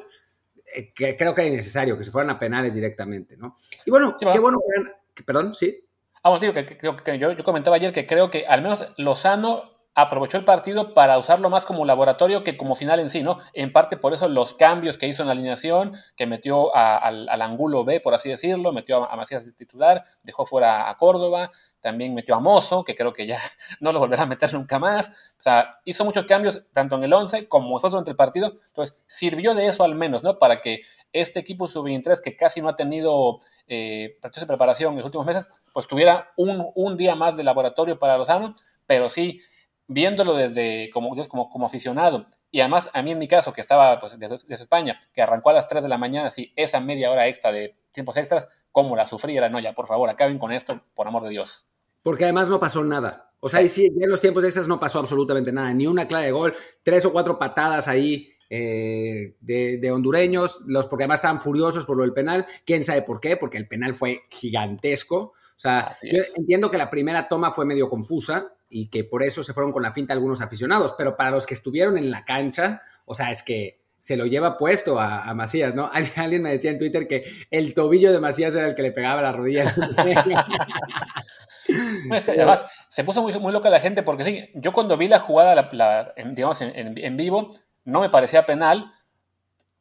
[0.74, 3.56] eh, creo que era necesario que se fueran a penales directamente, ¿no?
[3.84, 4.58] Y bueno, qué bueno
[5.14, 5.22] que...
[5.24, 5.84] Perdón, sí.
[6.22, 10.38] Ah, bueno, digo, que, yo, yo, comentaba ayer que creo que al menos Lozano aprovechó
[10.38, 13.38] el partido para usarlo más como laboratorio que como final en sí, ¿no?
[13.52, 17.42] En parte por eso los cambios que hizo en la alineación, que metió al, al,
[17.42, 21.50] angulo B, por así decirlo, metió a, Macías de titular, dejó fuera a Córdoba,
[21.80, 23.38] también metió a Mozo, que creo que ya
[23.80, 25.08] no lo volverá a meter nunca más.
[25.38, 28.54] O sea, hizo muchos cambios tanto en el 11 como después durante el partido.
[28.68, 30.38] Entonces, sirvió de eso al menos, ¿no?
[30.38, 30.80] Para que
[31.12, 35.46] este equipo sub-23, que casi no ha tenido eh, de preparación en los últimos meses,
[35.74, 38.54] pues tuviera un, un día más de laboratorio para Lozano,
[38.86, 39.40] pero sí
[39.92, 44.00] viéndolo desde como, como, como aficionado, y además a mí en mi caso, que estaba
[44.00, 47.28] pues, desde, España, que arrancó a las 3 de la mañana, sí, esa media hora
[47.28, 50.82] extra de tiempos extras, cómo la sufrí, era, no, ya, por favor, acaben con esto,
[50.94, 51.66] por amor de Dios.
[52.02, 53.30] Porque además no pasó nada.
[53.40, 56.26] O sea, y sí, en los tiempos extras no pasó absolutamente nada, ni una clave
[56.26, 61.86] de gol, tres o cuatro patadas ahí eh, de, hondureños, los porque además estaban furiosos
[61.86, 65.32] por lo del penal, quién sabe por qué, porque el penal fue gigantesco.
[65.62, 69.52] Sea, yo entiendo que la primera toma fue medio confusa, y que por eso se
[69.52, 73.14] fueron con la finta algunos aficionados, pero para los que estuvieron en la cancha, o
[73.14, 75.88] sea, es que se lo lleva puesto a, Macías, ¿no?
[76.16, 79.22] Alguien me decía en Twitter que el tobillo de Macías era el que le pegaba
[79.22, 79.72] la rodilla.
[82.10, 85.70] además, se puso muy, muy loca la gente porque sí, yo cuando vi la jugada,
[86.16, 88.92] digamos, en, vivo, no me parecía penal.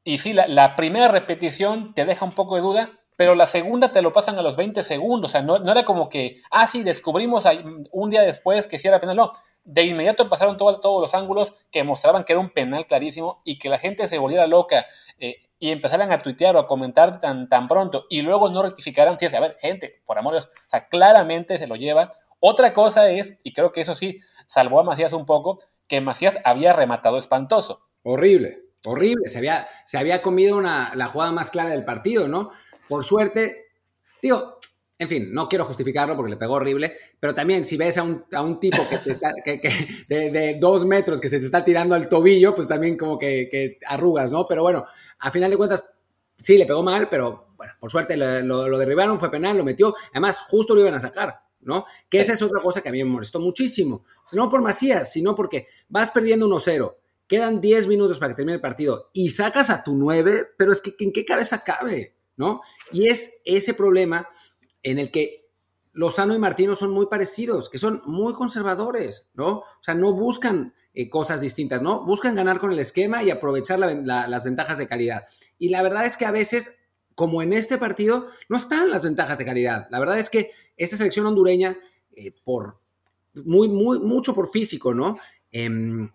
[0.03, 3.91] Y sí, la, la primera repetición te deja un poco de duda, pero la segunda
[3.91, 6.83] te lo pasan a los 20 segundos, o sea, no, era como que, ah, sí,
[6.83, 7.45] descubrimos
[7.91, 9.31] un día después que sí era penal, no,
[9.63, 13.69] de inmediato pasaron todos los ángulos que mostraban que era un penal clarísimo y que
[13.69, 14.85] la gente se volviera loca
[15.19, 19.19] eh, y empezaran a tuitear o a comentar tan, tan pronto y luego no rectificaran,
[19.19, 22.11] sí, a ver, gente, por amor de Dios, o sea, claramente se lo lleva.
[22.39, 26.37] Otra cosa es, y creo que eso sí salvó a Macías un poco, que Macías
[26.43, 27.81] había rematado espantoso.
[28.01, 32.49] Horrible, horrible, se había, se había comido una, la jugada más clara del partido, ¿no?
[32.91, 33.67] Por suerte,
[34.21, 34.59] digo,
[34.99, 38.59] en fin, no quiero justificarlo porque le pegó horrible, pero también si ves a un,
[38.59, 38.79] tipo
[39.45, 43.79] que, de, dos metros que se te está tirando al tobillo, pues también como que,
[43.87, 44.45] arrugas, ¿no?
[44.45, 44.83] Pero bueno,
[45.19, 45.85] a final de cuentas,
[46.37, 50.39] sí, le pegó mal, pero bueno, por suerte lo, derribaron, fue penal, lo metió, además
[50.49, 51.85] justo lo iban a sacar, ¿no?
[52.09, 54.03] Que esa es otra cosa que a mí me molestó muchísimo.
[54.33, 56.93] No por Macías, sino porque vas perdiendo 1-0,
[57.25, 60.81] quedan 10 minutos para que termine el partido y sacas a tu 9, pero es
[60.81, 62.17] que ¿en qué cabeza cabe?
[62.37, 62.61] ¿No?
[62.91, 64.27] Y es ese problema
[64.83, 65.41] en el que
[65.93, 69.59] Lozano y Martino son muy parecidos, que son muy conservadores, ¿no?
[69.59, 72.05] O sea, no buscan eh, cosas distintas, ¿no?
[72.05, 75.25] Buscan ganar con el esquema y aprovechar las ventajas de calidad.
[75.57, 76.75] Y la verdad es que a veces,
[77.15, 79.87] como en este partido, no están las ventajas de calidad.
[79.89, 81.77] La verdad es que esta selección hondureña,
[82.15, 82.79] eh, por
[83.33, 85.17] muy, muy, mucho por físico, ¿no?
[85.51, 86.09] Em,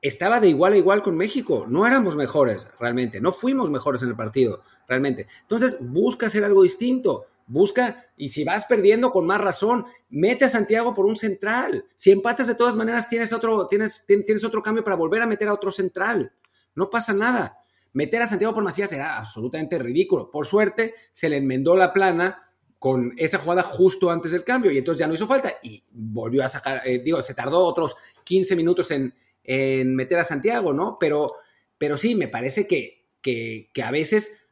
[0.00, 1.66] estaba de igual a igual con México.
[1.68, 5.26] No éramos mejores realmente, no fuimos mejores en el partido realmente.
[5.42, 7.26] Entonces, busca hacer algo distinto.
[7.46, 11.86] Busca, y si vas perdiendo con más razón, mete a Santiago por un central.
[11.94, 15.48] Si empatas de todas maneras, tienes otro, tienes, tienes otro cambio para volver a meter
[15.48, 16.30] a otro central.
[16.74, 17.58] No pasa nada.
[17.94, 20.30] Meter a Santiago por Macías era absolutamente ridículo.
[20.30, 24.78] Por suerte, se le enmendó la plana con esa jugada justo antes del cambio y
[24.78, 28.54] entonces ya no hizo falta y volvió a sacar, eh, digo, se tardó otros 15
[28.54, 29.12] minutos en,
[29.48, 30.98] en meter a Santiago, ¿no?
[31.00, 31.32] Pero,
[31.78, 34.46] pero sí, me parece que, que, a veces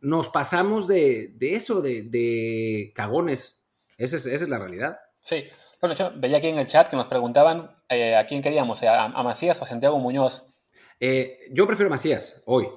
[0.00, 3.62] nos pasamos de, de eso, de, de cagones.
[3.96, 4.98] Esa es, esa es, la realidad.
[5.20, 5.44] Sí.
[5.80, 9.04] Bueno, yo veía aquí en el chat que nos preguntaban eh, a quién queríamos, a,
[9.04, 10.44] a, Macías o a Santiago Muñoz.
[11.00, 12.68] Eh, yo prefiero Macías hoy.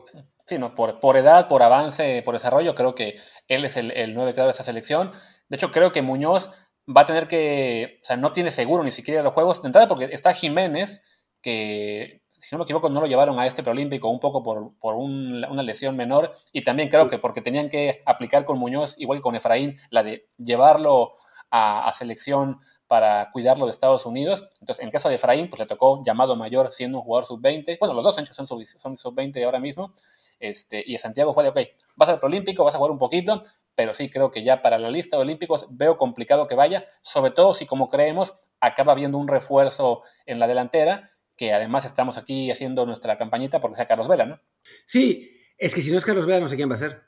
[0.46, 4.14] Sí, no, por, por, edad, por avance, por desarrollo, creo que él es el, el
[4.14, 5.12] 9 claro de esa selección.
[5.50, 6.50] De hecho, creo que Muñoz
[6.88, 9.90] va a tener que, o sea, no tiene seguro ni siquiera los juegos de entrada
[9.90, 11.02] porque está Jiménez,
[11.48, 15.64] que, si no me equivoco, no lo llevaron a este preolímpico un poco por, una
[15.64, 19.34] lesión menor y también creo que porque tenían que aplicar con Muñoz, igual que con
[19.34, 21.14] Efraín, la de llevarlo
[21.50, 24.44] a, selección para cuidarlo de Estados Unidos.
[24.60, 27.78] Entonces, en caso de Efraín, pues le tocó llamado mayor siendo un jugador sub-20.
[27.80, 29.94] Bueno, los dos son sub-20 sub ahora mismo.
[30.42, 31.60] Este, y Santiago fue de, ok,
[31.96, 34.92] vas al preolímpico, vas a jugar un poquito, pero sí creo que ya para la
[34.92, 39.30] lista de olímpicos veo complicado que vaya, sobre todo si como creemos acaba habiendo un
[39.30, 44.26] refuerzo en la delantera que además estamos aquí haciendo nuestra campañita porque sea Carlos Vela,
[44.26, 44.40] ¿no?
[44.86, 47.04] Sí, es que si no es Carlos Vela, no sé quién va a ser.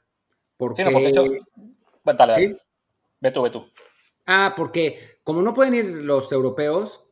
[0.56, 0.86] Porque...
[0.86, 2.58] Sí, Bueno, dale,
[3.22, 3.66] Ve tú, ve tú.
[4.26, 7.04] Ah, porque como no pueden ir los europeos,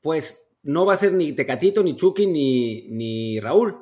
[0.00, 3.78] pues no va a ser ni Tecatito, ni Chucky, ni, ni Raúl.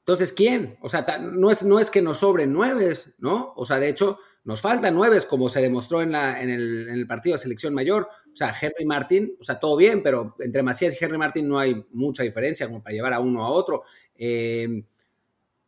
[0.00, 0.78] Entonces, ¿quién?
[0.80, 3.52] O sea, no es, no es que nos sobren nueve, ¿no?
[3.56, 6.94] O sea, de hecho, nos faltan nueve, como se demostró en, la, en, el, en,
[6.94, 8.08] el, partido de selección mayor.
[8.32, 11.58] O sea, Henry Martin, o sea, todo bien, pero entre Macías y Henry Martin no
[11.58, 13.82] hay mucha diferencia como para llevar a uno a otro.
[14.14, 14.86] Eh,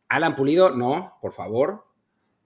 [0.07, 1.85] Alan Pulido, no, por favor.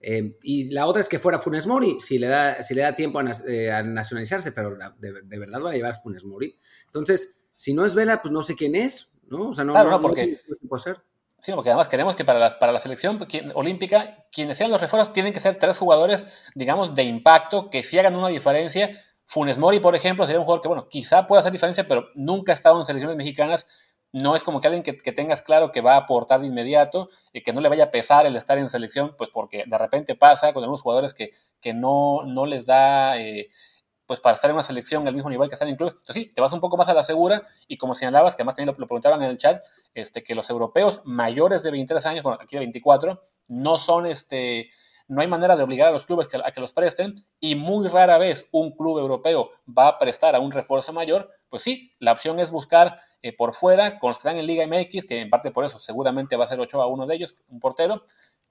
[0.01, 2.97] Eh, y la otra es que fuera Funes Mori, si le da, si le da
[2.97, 6.59] tiempo a, eh, a nacionalizarse, pero de, de, verdad va a llevar Funes Mori.
[6.87, 9.51] Entonces, si no es Vela, pues no sé quién es, ¿no?
[9.51, 10.41] O sea, no, claro, no, no porque...
[10.67, 10.97] puede ser.
[11.45, 13.19] Sí, porque además queremos que para la, para la selección
[13.53, 17.99] olímpica, quienes sean los refuerzos, tienen que ser tres jugadores, digamos, de impacto, que sí
[17.99, 18.99] hagan una diferencia.
[19.27, 22.51] Funes Mori, por ejemplo, sería un jugador que, bueno, quizá pueda hacer diferencia, pero nunca
[22.51, 23.67] ha estado en selecciones mexicanas.
[24.11, 27.09] No es como que alguien que, que tengas claro que va a aportar de inmediato
[27.31, 30.15] y que no le vaya a pesar el estar en selección, pues porque de repente
[30.15, 31.29] pasa con algunos jugadores que,
[31.61, 33.19] que no, no les da...
[33.19, 33.51] Eh,
[34.05, 35.93] pues para estar en una selección al mismo nivel que estar en clubes.
[35.93, 38.55] Entonces sí, te vas un poco más a la segura y como señalabas, que además
[38.55, 42.23] también lo, lo, preguntaban en el chat, este, que los europeos mayores de 23 años,
[42.23, 44.69] bueno, aquí de 24, no son, este,
[45.07, 47.87] no hay manera de obligar a los clubes que, a que los presten y muy
[47.87, 52.13] rara vez un club europeo va a prestar a un refuerzo mayor, pues sí, la
[52.13, 55.29] opción es buscar eh, por fuera con los que están en Liga MX, que en
[55.29, 58.03] parte por eso seguramente va a ser 8 a uno de ellos, un portero,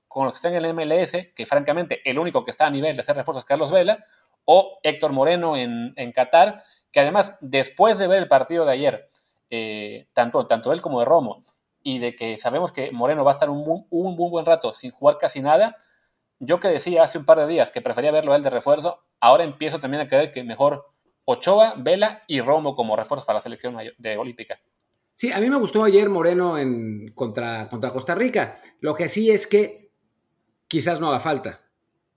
[0.07, 2.95] con los que están en el MLS, que francamente el único que está a nivel
[2.95, 4.05] de hacer refuerzos es Carlos Vela,
[4.44, 9.11] o Héctor Moreno en, en Qatar, que además, después de ver el partido de ayer,
[9.50, 11.44] eh, tanto, tanto él como de Romo,
[11.83, 15.18] y de que sabemos que Moreno va a estar un, un, buen rato sin jugar
[15.18, 15.76] casi nada,
[16.38, 19.00] yo que decía hace un par de días que prefería verlo a él de refuerzo,
[19.20, 20.87] ahora empiezo también a creer que mejor
[21.26, 24.59] Ochoa, Vela y Romo como refuerzos para la selección de olímpica.
[25.14, 28.59] Sí, a mí me gustó ayer Moreno en, contra, contra Costa Rica.
[28.80, 29.92] Lo que sí es que
[30.66, 31.63] quizás no haga falta.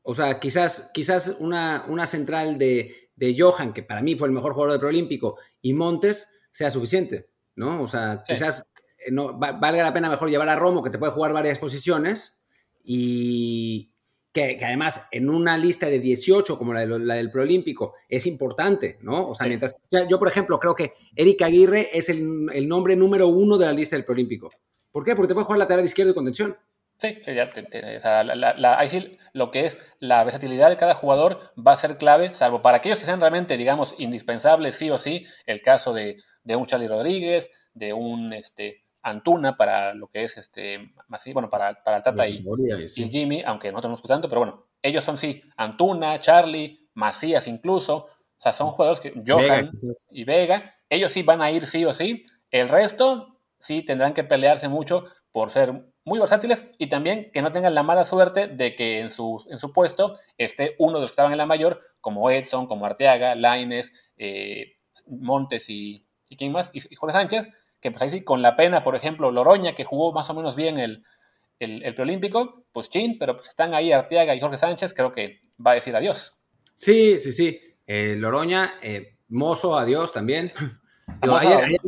[0.09, 4.33] O sea, quizás, quizás una, una central de, de, Johan, que para mí fue el
[4.33, 7.83] mejor jugador del preolímpico, y Montes sea suficiente, ¿no?
[7.83, 8.33] O sea, sí.
[8.33, 8.65] quizás
[9.11, 12.39] no, valga la pena mejor llevar a Romo, que te puede jugar varias posiciones,
[12.85, 13.91] y
[14.31, 18.27] que, que además en una lista de 18, como la, de, la del preolímpico, es
[18.27, 19.27] importante, ¿no?
[19.27, 19.49] O sea, sí.
[19.49, 19.75] mientras.
[20.09, 23.73] Yo, por ejemplo, creo que Eric Aguirre es el, el nombre número uno de la
[23.73, 24.51] lista del preolímpico.
[24.89, 25.17] ¿Por qué?
[25.17, 26.55] Porque te puede jugar lateral izquierdo y contención.
[26.97, 30.23] Sí, ya te, te, o sea, la, la, la, ahí sí lo que es la
[30.23, 33.93] versatilidad de cada jugador va a ser clave, salvo para aquellos que sean realmente, digamos,
[33.99, 39.55] indispensables, sí o sí, el caso de, de un Charlie Rodríguez, de un este, Antuna
[39.55, 42.43] para lo que es este, así, bueno, para, para el Tata y,
[42.87, 43.03] sí.
[43.03, 47.47] y, Jimmy, aunque nosotros no nos tanto, pero bueno, ellos son sí, Antuna, Charlie, Macías
[47.47, 49.71] incluso, o sea, son jugadores que Johan Vega,
[50.09, 54.23] y Vega, ellos sí van a ir sí o sí, el resto sí tendrán que
[54.23, 58.77] pelearse mucho por ser muy versátiles y también que no tengan la mala suerte de
[58.77, 61.81] que en su, en su puesto esté uno de los que estaban en la mayor,
[61.99, 67.47] como Edson, como Arteaga, Laines, eh, Montes y, y quién más, y, y, Jorge Sánchez,
[67.81, 70.55] que pues ahí sí, con la pena, por ejemplo, Loroña, que jugó más o menos
[70.55, 71.03] bien el,
[71.59, 75.41] el, el preolímpico, pues chin, pero pues están ahí Arteaga y Jorge Sánchez, creo que
[75.63, 76.33] va a decir adiós.
[76.75, 77.59] Sí, sí, sí.
[77.85, 80.53] Eh, Loroña, eh, Mozo, adiós también.
[81.21, 81.81] Digo, ayer, ayer,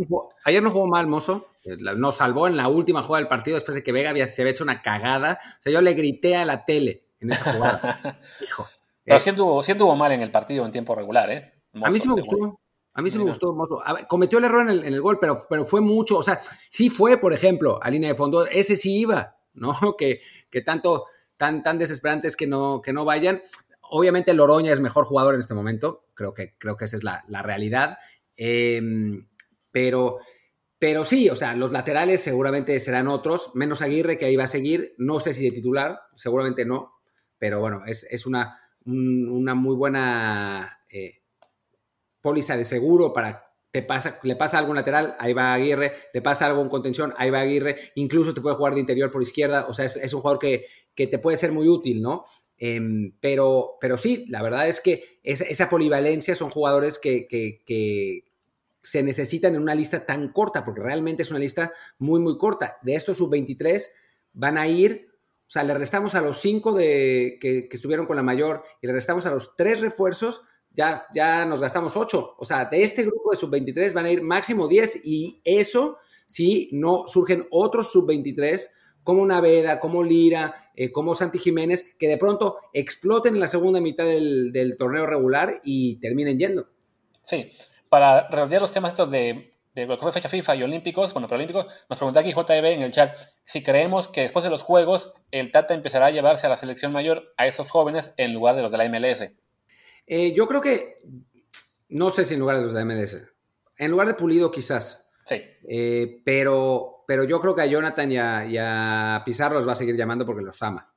[0.44, 3.84] ayer, no jugó mal Mozo, nos salvó en la última jugada del partido después de
[3.84, 5.40] que Vega había, se había hecho una cagada.
[5.60, 8.20] O sea, yo le grité a la tele en esa jugada.
[8.42, 8.68] Hijo.
[9.04, 11.54] Pero eh, sí, anduvo, sí anduvo mal en el partido en tiempo regular, ¿eh?
[11.74, 12.60] Mozo, a mí sí me gustó.
[12.94, 13.82] A mí sí me gustó Mozo.
[13.96, 16.18] Ver, cometió el error en el, en el, gol, pero, pero fue mucho.
[16.18, 18.46] O sea, sí fue, por ejemplo, a línea de fondo.
[18.46, 19.74] Ese sí iba, ¿no?
[19.98, 21.06] Que, que tanto,
[21.38, 23.42] tan, tan desesperantes que no, que no vayan.
[23.92, 26.06] Obviamente Loroña es mejor jugador en este momento.
[26.14, 27.98] Creo que, creo que esa es la, la realidad.
[28.38, 28.82] Eh,
[29.72, 30.20] pero,
[30.80, 34.48] pero sí, o sea, los laterales seguramente serán otros, menos Aguirre que ahí va a
[34.48, 36.94] seguir, no sé si de titular, seguramente no,
[37.38, 41.22] pero bueno, es, es una, un, una muy buena eh,
[42.22, 46.48] póliza de seguro para te pasa, le pasa algún lateral, ahí va Aguirre, le pasa
[46.48, 49.74] algo en contención, ahí va Aguirre, incluso te puede jugar de interior por izquierda, o
[49.74, 50.65] sea, es, un jugador que,
[50.96, 52.26] que, te puede ser muy útil, ¿no?
[52.58, 52.82] Eh,
[53.22, 58.29] pero, pero sí, la verdad es que esa, esa polivalencia son jugadores que, que, que,
[58.82, 62.78] se necesitan en una lista tan corta, porque realmente es una lista muy, muy corta.
[62.82, 63.84] De estos sub-23
[64.34, 65.10] van a ir,
[65.48, 68.88] o sea, le restamos a los cinco de, que, que, estuvieron con la mayor y
[68.88, 72.36] le restamos a los tres refuerzos, ya, ya nos gastamos ocho.
[72.38, 76.70] O sea, de este grupo de sub-23 van a ir máximo 10 y eso si
[76.72, 78.70] no surgen otros sub-23
[79.04, 83.82] como Naveda, como Lira, eh, como Santi Jiménez, que de pronto exploten en la segunda
[83.82, 86.70] mitad del, del torneo regular y terminen yendo.
[87.26, 87.50] Sí,
[87.89, 91.28] para redondear los temas estos de, de lo que fue fecha FIFA y Olímpicos, bueno,
[91.28, 95.13] preolímpicos, nos pregunta aquí JB en el chat si creemos que después de los Juegos
[95.32, 98.62] el Tata empezará a llevarse a la selección mayor a esos jóvenes en lugar de
[98.62, 99.32] los de la MLS.
[100.08, 101.02] Eh, yo creo que,
[101.89, 103.17] no sé si en lugar de los de la MLS,
[103.78, 105.08] en lugar de Pulido quizás.
[105.25, 105.41] Sí.
[105.67, 108.17] Eh, pero, pero yo creo que a Jonathan y
[108.58, 110.91] a, Pizarro los va a seguir llamando porque los ama.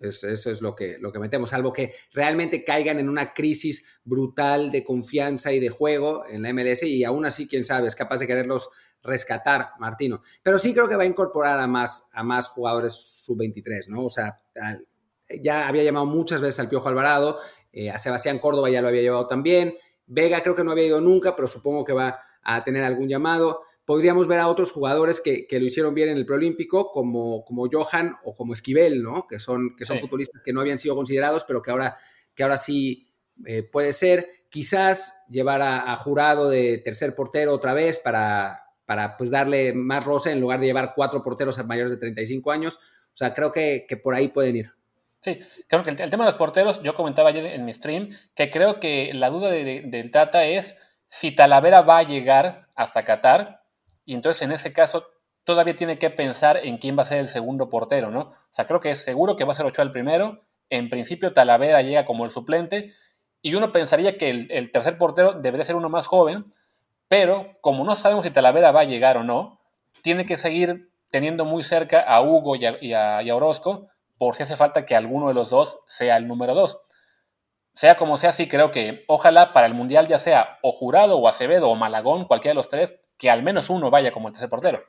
[0.00, 4.70] Eso es lo que, lo que metemos, salvo que realmente caigan en una crisis brutal
[4.70, 8.18] de confianza y de juego en la MLS y aún así, quién sabe, es capaz
[8.18, 8.70] de quererlos
[9.02, 10.22] rescatar, Martino.
[10.42, 14.06] Pero sí creo que va a incorporar a más, a más jugadores sub-23, ¿no?
[14.06, 14.40] O sea,
[15.42, 17.38] ya había llamado muchas veces al Piojo Alvarado,
[17.72, 19.74] eh, a Sebastián Córdoba ya lo había llevado también,
[20.12, 23.62] Vega creo que no había ido nunca, pero supongo que va a tener algún llamado.
[23.90, 28.14] Podríamos ver a otros jugadores que, lo hicieron bien en el preolímpico, como, como Johan
[28.22, 29.26] o como Esquivel, ¿no?
[29.26, 31.96] Que son, que son futbolistas que no habían sido considerados, pero que ahora,
[32.32, 33.08] que ahora sí
[33.44, 34.28] eh, puede ser.
[34.48, 40.30] Quizás llevar a, jurado de tercer portero otra vez para, para pues, darle más roce
[40.30, 42.76] en lugar de llevar cuatro porteros a mayores de 35 años.
[42.76, 44.70] O sea, creo que, que por ahí pueden ir.
[45.20, 48.52] Sí, creo que el, tema de los porteros, yo comentaba ayer en mi stream que
[48.52, 50.76] creo que la duda del Tata es
[51.08, 53.59] si Talavera va a llegar hasta Qatar
[54.10, 55.06] y entonces en ese caso
[55.44, 58.20] todavía tiene que pensar en quién va a ser el segundo portero, ¿no?
[58.22, 60.42] O sea, creo que es seguro que va a ser Ochoa el primero.
[60.68, 62.92] En principio Talavera llega como el suplente
[63.40, 66.46] y uno pensaría que el, tercer portero debería ser uno más joven,
[67.06, 69.60] pero como no sabemos si Talavera va a llegar o no,
[70.02, 74.56] tiene que seguir teniendo muy cerca a Hugo y a, y Orozco por si hace
[74.56, 76.80] falta que alguno de los dos sea el número dos.
[77.74, 81.28] Sea como sea, sí creo que ojalá para el Mundial ya sea o Jurado o
[81.28, 84.48] Acevedo o Malagón, cualquiera de los tres, que al menos uno vaya como el tercer
[84.48, 84.82] portero.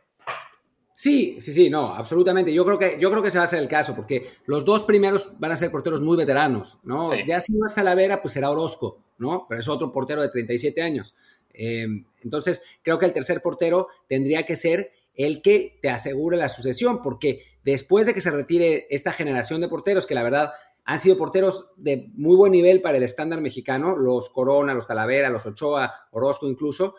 [0.95, 2.53] Sí, sí, sí, no, absolutamente.
[2.53, 4.83] Yo creo que, yo creo que se va a hacer el caso, porque los dos
[4.83, 7.13] primeros van a ser porteros muy veteranos, ¿no?
[7.25, 9.45] Ya si no está la Vera, pues será Orozco, ¿no?
[9.49, 11.13] Pero es otro portero de 37 años.
[11.53, 11.87] Eh,
[12.23, 17.01] entonces, creo que el tercer portero tendría que ser el que te asegure la sucesión,
[17.01, 20.53] porque después de que se retire esta generación de porteros, que la verdad
[20.85, 25.29] han sido porteros de muy buen nivel para el estándar mexicano, los Corona, los Talavera,
[25.29, 26.95] los Ochoa, Orozco incluso,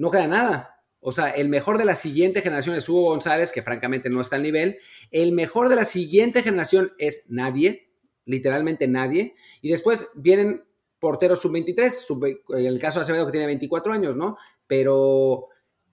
[0.00, 0.82] no queda nada.
[1.00, 4.36] O sea, el mejor de la siguiente generación es Hugo González, que francamente no está
[4.36, 4.78] al nivel.
[5.10, 7.92] El mejor de la siguiente generación es nadie,
[8.24, 9.34] literalmente nadie.
[9.60, 10.64] Y después vienen
[10.98, 14.38] porteros sub-23, en el caso de Acevedo que tiene 24 años, ¿no?
[14.66, 15.48] Pero,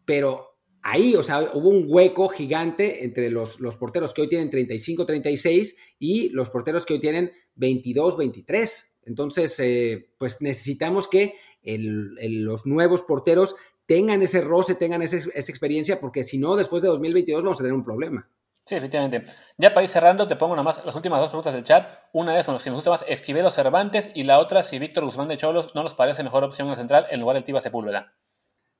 [0.06, 4.50] pero ahí, o sea, hubo un hueco gigante entre los, los porteros que hoy tienen
[4.50, 9.00] 35, 36 y los porteros que hoy tienen 22, 23.
[9.04, 13.56] Entonces, eh, pues necesitamos que los nuevos porteros
[13.88, 17.73] tengan ese roce, tengan esa experiencia, porque si no, después de 2022 vamos a tener
[17.73, 18.30] un problema.
[18.65, 19.23] Sí, efectivamente.
[19.58, 21.89] Ya para ir cerrando, te pongo nomás las últimas dos preguntas del chat.
[22.12, 25.30] Una es, bueno, si nos gusta más Esquivel Cervantes, y la otra, si Víctor Guzmán
[25.30, 28.13] de Cholos no nos parece mejor opción en central en lugar del Tiba Sepúlveda.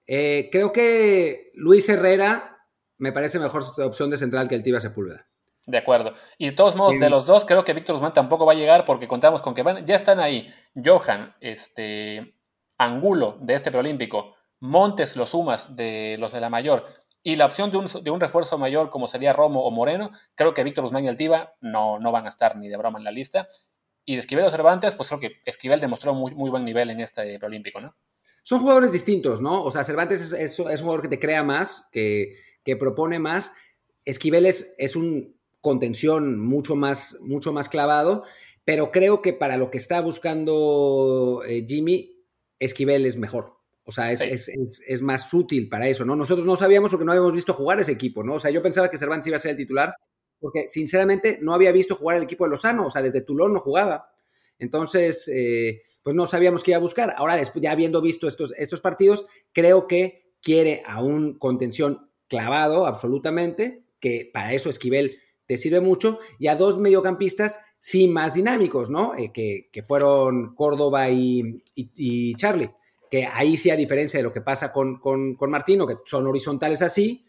[0.05, 2.65] Eh, creo que Luis Herrera
[2.97, 5.25] me parece mejor opción de central que el Tiba Sepúlveda.
[5.65, 6.13] De acuerdo.
[6.37, 8.83] Y de todos modos, de los dos, creo que Víctor Guzmán tampoco va a llegar
[8.83, 12.35] porque contamos con que van, ya están ahí Johan, este,
[12.77, 16.85] Angulo de este preolímpico, Montes, los Sumas de los de la mayor,
[17.23, 20.53] y la opción de un, de un refuerzo mayor como sería Romo o Moreno, creo
[20.53, 23.11] que Víctor Guzmán y Altiva no, no van a estar ni de broma en la
[23.11, 23.49] lista.
[24.05, 27.01] Y de Esquivel o Cervantes, pues creo que Esquivel demostró muy, muy buen nivel en
[27.01, 27.93] este preolímpico, ¿no?
[28.47, 29.61] son jugadores distintos, ¿no?
[29.61, 32.37] O sea, Cervantes es, un jugador que te crea más, que,
[32.79, 33.51] propone más.
[34.05, 38.23] Esquivel es, un contención mucho más, mucho más clavado,
[38.63, 42.23] pero creo que para lo que está buscando eh, Jimmy,
[42.57, 43.56] Esquivel es mejor.
[43.89, 46.13] O sea, es, es, más útil para eso, ¿no?
[46.13, 48.34] Nosotros no sabíamos porque no habíamos visto jugar ese equipo, ¿no?
[48.34, 49.95] O sea, yo pensaba que Cervantes iba a ser el titular,
[50.39, 53.62] porque sinceramente no había visto jugar el equipo de Lozano, o sea, desde Tulón no
[53.62, 54.12] jugaba.
[54.60, 57.13] Entonces, eh, pues no sabíamos qué iba a buscar.
[57.17, 62.88] Ahora, después, ya habiendo visto estos, estos partidos, creo que quiere a un contención clavado
[62.88, 68.89] absolutamente, que para eso Esquivel te sirve mucho, y a dos mediocampistas sí más dinámicos,
[68.89, 69.15] ¿no?
[69.15, 72.69] Eh, que, fueron Córdoba y, y, Charlie,
[73.09, 76.27] que ahí sí a diferencia de lo que pasa con, con, con Martino, que son
[76.27, 77.27] horizontales así,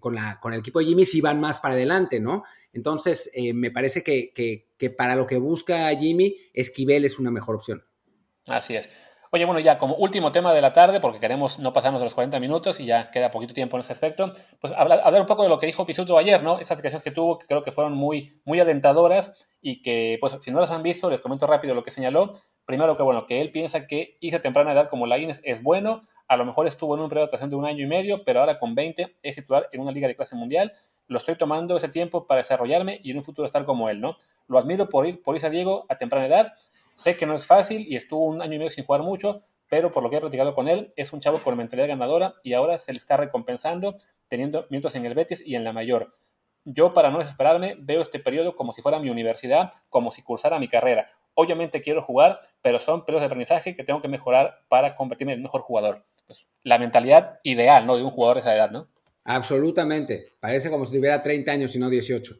[0.00, 2.44] con, la, con el equipo de Jimmy sí van más para adelante, ¿no?
[2.72, 7.84] Entonces, eh, me parece que, para lo que busca Jimmy, Esquivel es una mejor opción.
[8.46, 8.88] Así es.
[9.32, 12.14] Oye, bueno, ya como último tema de la tarde, porque queremos no pasarnos de los
[12.14, 15.48] 40 minutos y ya queda poquito tiempo en ese aspecto, pues hablar, un poco de
[15.48, 16.60] lo que dijo Pisuto ayer, ¿no?
[16.60, 20.52] Esas declaraciones que tuvo que creo que fueron muy, muy alentadoras y que, pues, si
[20.52, 22.34] no las han visto, les comento rápido lo que señaló.
[22.66, 25.62] Primero que, bueno, que él piensa que irse a temprana edad como la Inés es
[25.62, 28.24] bueno, a lo mejor estuvo en un periodo de adaptación de un año y medio,
[28.24, 30.72] pero ahora con 20 es titular en una liga de clase mundial.
[31.06, 34.16] Lo estoy tomando ese tiempo para desarrollarme y en un futuro estar como él, ¿no?
[34.48, 36.52] Lo admiro por ir, por irse a Diego a temprana edad.
[36.96, 39.92] Sé que no es fácil y estuvo un año y medio sin jugar mucho, pero
[39.92, 42.78] por lo que he platicado con él, es un chavo con mentalidad ganadora y ahora
[42.78, 43.98] se le está recompensando
[44.28, 46.16] teniendo minutos en el Betis y en la mayor.
[46.64, 50.58] Yo, para no desesperarme, veo este periodo como si fuera mi universidad, como si cursara
[50.58, 51.08] mi carrera.
[51.34, 55.38] Obviamente quiero jugar, pero son periodos de aprendizaje que tengo que mejorar para convertirme en
[55.38, 56.04] el mejor jugador.
[56.26, 57.96] Pues, la mentalidad ideal, ¿no?
[57.96, 58.88] De un jugador de esa edad, ¿no?
[59.24, 60.32] Absolutamente.
[60.40, 62.34] Parece como si tuviera 30 años y no 18.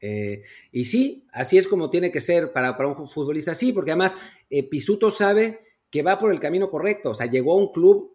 [0.00, 3.92] Eh, y sí, así es como tiene que ser para, para un futbolista, sí, porque
[3.92, 4.16] además
[4.50, 7.10] eh, Pisuto sabe que va por el camino correcto.
[7.10, 8.14] O sea, llegó a un club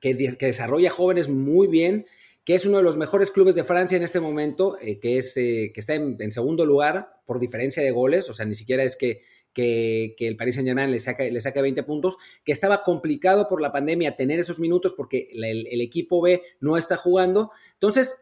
[0.00, 2.06] que, que, desarrolla jóvenes muy bien,
[2.46, 5.36] que es uno de los mejores clubes de Francia en este momento, eh, que, es,
[5.36, 8.30] eh, que está en, segundo lugar por diferencia de goles.
[8.30, 9.22] O sea, ni siquiera es que,
[9.52, 13.60] que, el Paris Saint Germain le saque, le saque 20 puntos, que estaba complicado por
[13.60, 17.50] la pandemia tener esos minutos porque el, el equipo B no está jugando.
[17.72, 18.14] Entonces,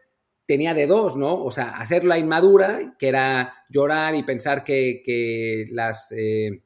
[0.47, 1.43] tenía de dos, ¿no?
[1.43, 6.63] O sea, hacer la inmadura, que era llorar y pensar que, que las, eh,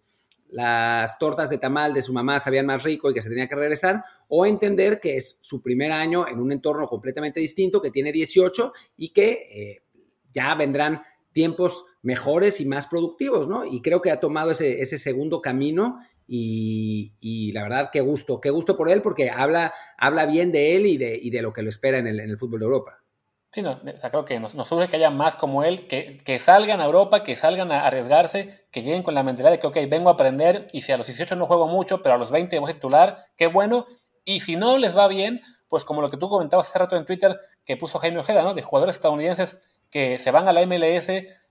[0.50, 3.56] las tortas de tamal de su mamá sabían más rico y que se tenía que
[3.56, 8.12] regresar, o entender que es su primer año en un entorno completamente distinto, que tiene
[8.12, 9.84] 18 y que eh,
[10.32, 13.66] ya vendrán tiempos mejores y más productivos, ¿no?
[13.66, 18.40] Y creo que ha tomado ese, ese segundo camino y, y, la verdad, qué gusto,
[18.40, 21.54] qué gusto por él porque habla, habla bien de él y de, y de lo
[21.54, 23.04] que lo espera en el, en el fútbol de Europa.
[23.52, 26.38] Sí, no, o sea, creo que nos, nos que haya más como él, que, que,
[26.38, 29.78] salgan a Europa, que salgan a arriesgarse, que lleguen con la mentalidad de que, ok,
[29.90, 32.60] vengo a aprender y si a los 18 no juego mucho, pero a los 20
[32.60, 33.88] voy a titular, qué bueno.
[34.24, 37.06] Y si no les va bien, pues como lo que tú comentabas hace rato en
[37.06, 38.54] Twitter, que puso Jaime Ojeda, ¿no?
[38.54, 39.58] De jugadores estadounidenses
[39.90, 41.10] que se van a la MLS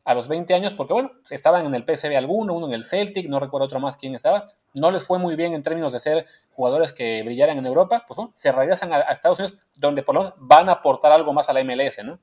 [0.09, 3.29] a los 20 años, porque bueno, estaban en el PSV alguno, uno en el Celtic,
[3.29, 6.25] no recuerdo otro más quién estaba, no les fue muy bien en términos de ser
[6.53, 8.33] jugadores que brillaran en Europa, pues ¿no?
[8.35, 11.53] se regresan a, Estados Unidos, donde por lo menos van a aportar algo más a
[11.53, 12.19] la MLS, ¿no?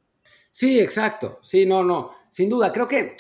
[0.50, 3.16] Sí, exacto, sí, no, no, sin duda, creo que,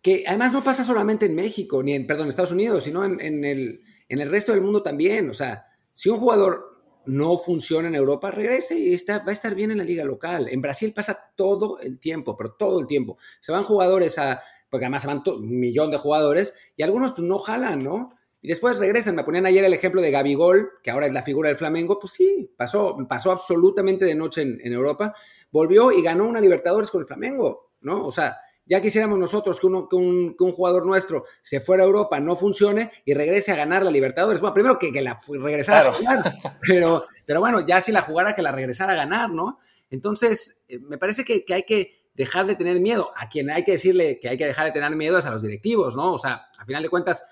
[0.00, 3.44] que además no pasa solamente en México, ni en, perdón, Estados Unidos, sino en, en,
[3.44, 6.73] el, en el resto del mundo también, o sea, si un jugador
[7.06, 10.48] no funciona en Europa, regrese y está, va a estar bien en la liga local.
[10.50, 13.18] En Brasil pasa todo el tiempo, pero todo el tiempo.
[13.40, 17.26] Se van jugadores a, porque además se van un millón de jugadores y algunos pues,
[17.26, 18.14] no jalan, ¿no?
[18.42, 19.14] Y después regresan.
[19.14, 21.98] Me ponían ayer el ejemplo de Gabigol, que ahora es la figura del Flamengo.
[21.98, 25.14] Pues sí, pasó, pasó absolutamente de noche en, en Europa.
[25.50, 28.04] Volvió y ganó una Libertadores con el Flamengo, ¿no?
[28.06, 28.36] O sea,
[28.66, 32.20] ya quisiéramos nosotros que, uno, que, un, que, un, jugador nuestro se fuera a Europa,
[32.20, 34.40] no funcione y regrese a ganar la Libertadores.
[34.40, 35.92] Bueno, primero que, que la regresara claro.
[35.92, 39.58] a jugar, pero, pero bueno, ya si la jugara, que la regresara a ganar, ¿no?
[39.90, 43.10] Entonces, eh, me parece que, que, hay que dejar de tener miedo.
[43.16, 45.42] A quien hay que decirle que hay que dejar de tener miedo es a los
[45.42, 46.12] directivos, ¿no?
[46.12, 47.24] O sea, a final de cuentas,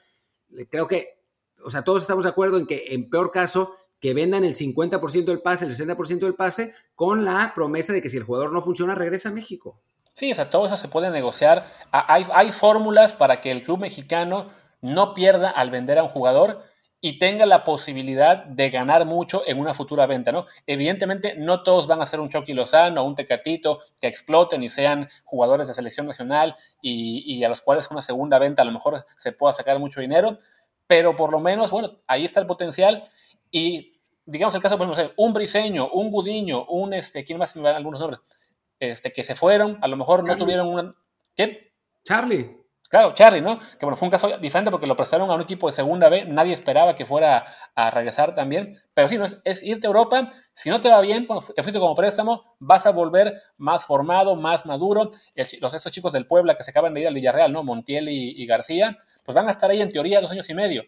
[0.68, 1.18] creo que,
[1.64, 5.24] o sea, todos estamos de acuerdo en que en peor caso que vendan el 50%
[5.26, 8.60] del pase, el 60% del pase, con la promesa de que si el jugador no
[8.60, 9.80] funciona, regresa a México.
[10.12, 11.64] Sí, o sea, todo eso se puede negociar.
[11.90, 14.50] Hay, fórmulas para que el club mexicano
[14.82, 16.64] no pierda al vender a un jugador
[17.00, 20.46] y tenga la posibilidad de ganar mucho en una futura venta, ¿no?
[20.66, 24.68] Evidentemente, no todos van a ser un Chucky Lozano o un Tecatito que exploten y
[24.68, 29.04] sean jugadores de selección nacional y, a los cuales una segunda venta a lo mejor
[29.16, 30.38] se pueda sacar mucho dinero,
[30.86, 33.02] pero por lo menos, bueno, ahí está el potencial
[33.50, 37.98] y digamos el caso, por ejemplo, un Briseño, un Gudiño, un, este, ¿quién más algunos
[37.98, 38.20] nombres?
[38.82, 40.92] Este, que se fueron, a lo mejor no tuvieron una...
[41.36, 41.72] ¿Qué?
[42.02, 42.58] Charlie.
[42.88, 43.60] Claro, Charlie, ¿no?
[43.60, 46.24] Que bueno, fue un caso diferente porque lo prestaron a un equipo de segunda B,
[46.24, 47.44] nadie esperaba que fuera
[47.76, 49.24] a, regresar también, pero sí, ¿no?
[49.24, 52.56] es, es, irte a Europa, si no te va bien, bueno, te fuiste como préstamo,
[52.58, 56.72] vas a volver más formado, más maduro, El, los esos chicos del Puebla que se
[56.72, 57.62] acaban de ir al Villarreal, ¿no?
[57.62, 60.82] Montiel y, y, García, pues van a estar ahí en teoría dos años y medio.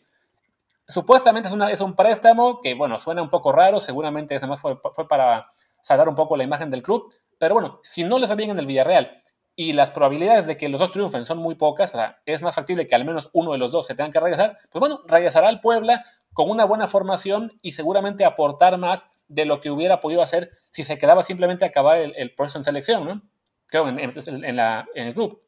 [0.89, 4.81] Supuestamente es, una, es un préstamo que, bueno, suena un poco raro, seguramente además fue,
[4.93, 5.53] fue para
[5.85, 8.59] salvar un poco la imagen del club, pero bueno, si no les va bien en
[8.59, 9.23] el Villarreal
[9.57, 12.55] y las probabilidades de que los dos triunfen son muy pocas, o sea, es más
[12.55, 15.49] factible que al menos uno de los dos se tengan que regresar, pues bueno, regresará
[15.49, 20.23] al Puebla con una buena formación y seguramente aportar más de lo que hubiera podido
[20.23, 23.23] hacer si se quedaba simplemente acabar el, proceso en selección, ¿no?
[23.67, 24.59] Creo en, en
[25.07, 25.41] el club.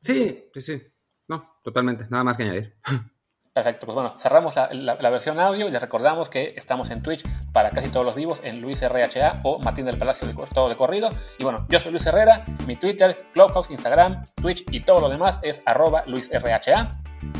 [0.00, 0.82] Sí, sí, sí.
[1.28, 2.06] No, totalmente.
[2.10, 2.74] Nada más que añadir.
[3.54, 7.02] Perfecto, pues bueno, cerramos la, la, la, versión audio y les recordamos que estamos en
[7.02, 7.22] Twitch
[7.52, 10.76] para casi todos los vivos en Luis RHA o Martín del Palacio de todo de
[10.76, 11.10] corrido.
[11.38, 15.38] Y bueno, yo soy Luis Herrera, mi Twitter, Clubhouse, Instagram, Twitch y todo lo demás
[15.42, 16.92] es arroba Luis RHA.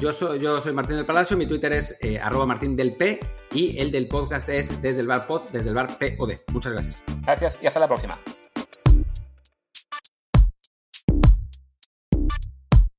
[0.03, 3.19] Yo soy, yo soy Martín del Palacio, mi Twitter es eh, arroba Martín del P
[3.55, 6.35] y el del podcast es desde el bar pod, desde el bar POD.
[6.53, 7.05] Muchas gracias.
[7.23, 8.19] Gracias y hasta la próxima.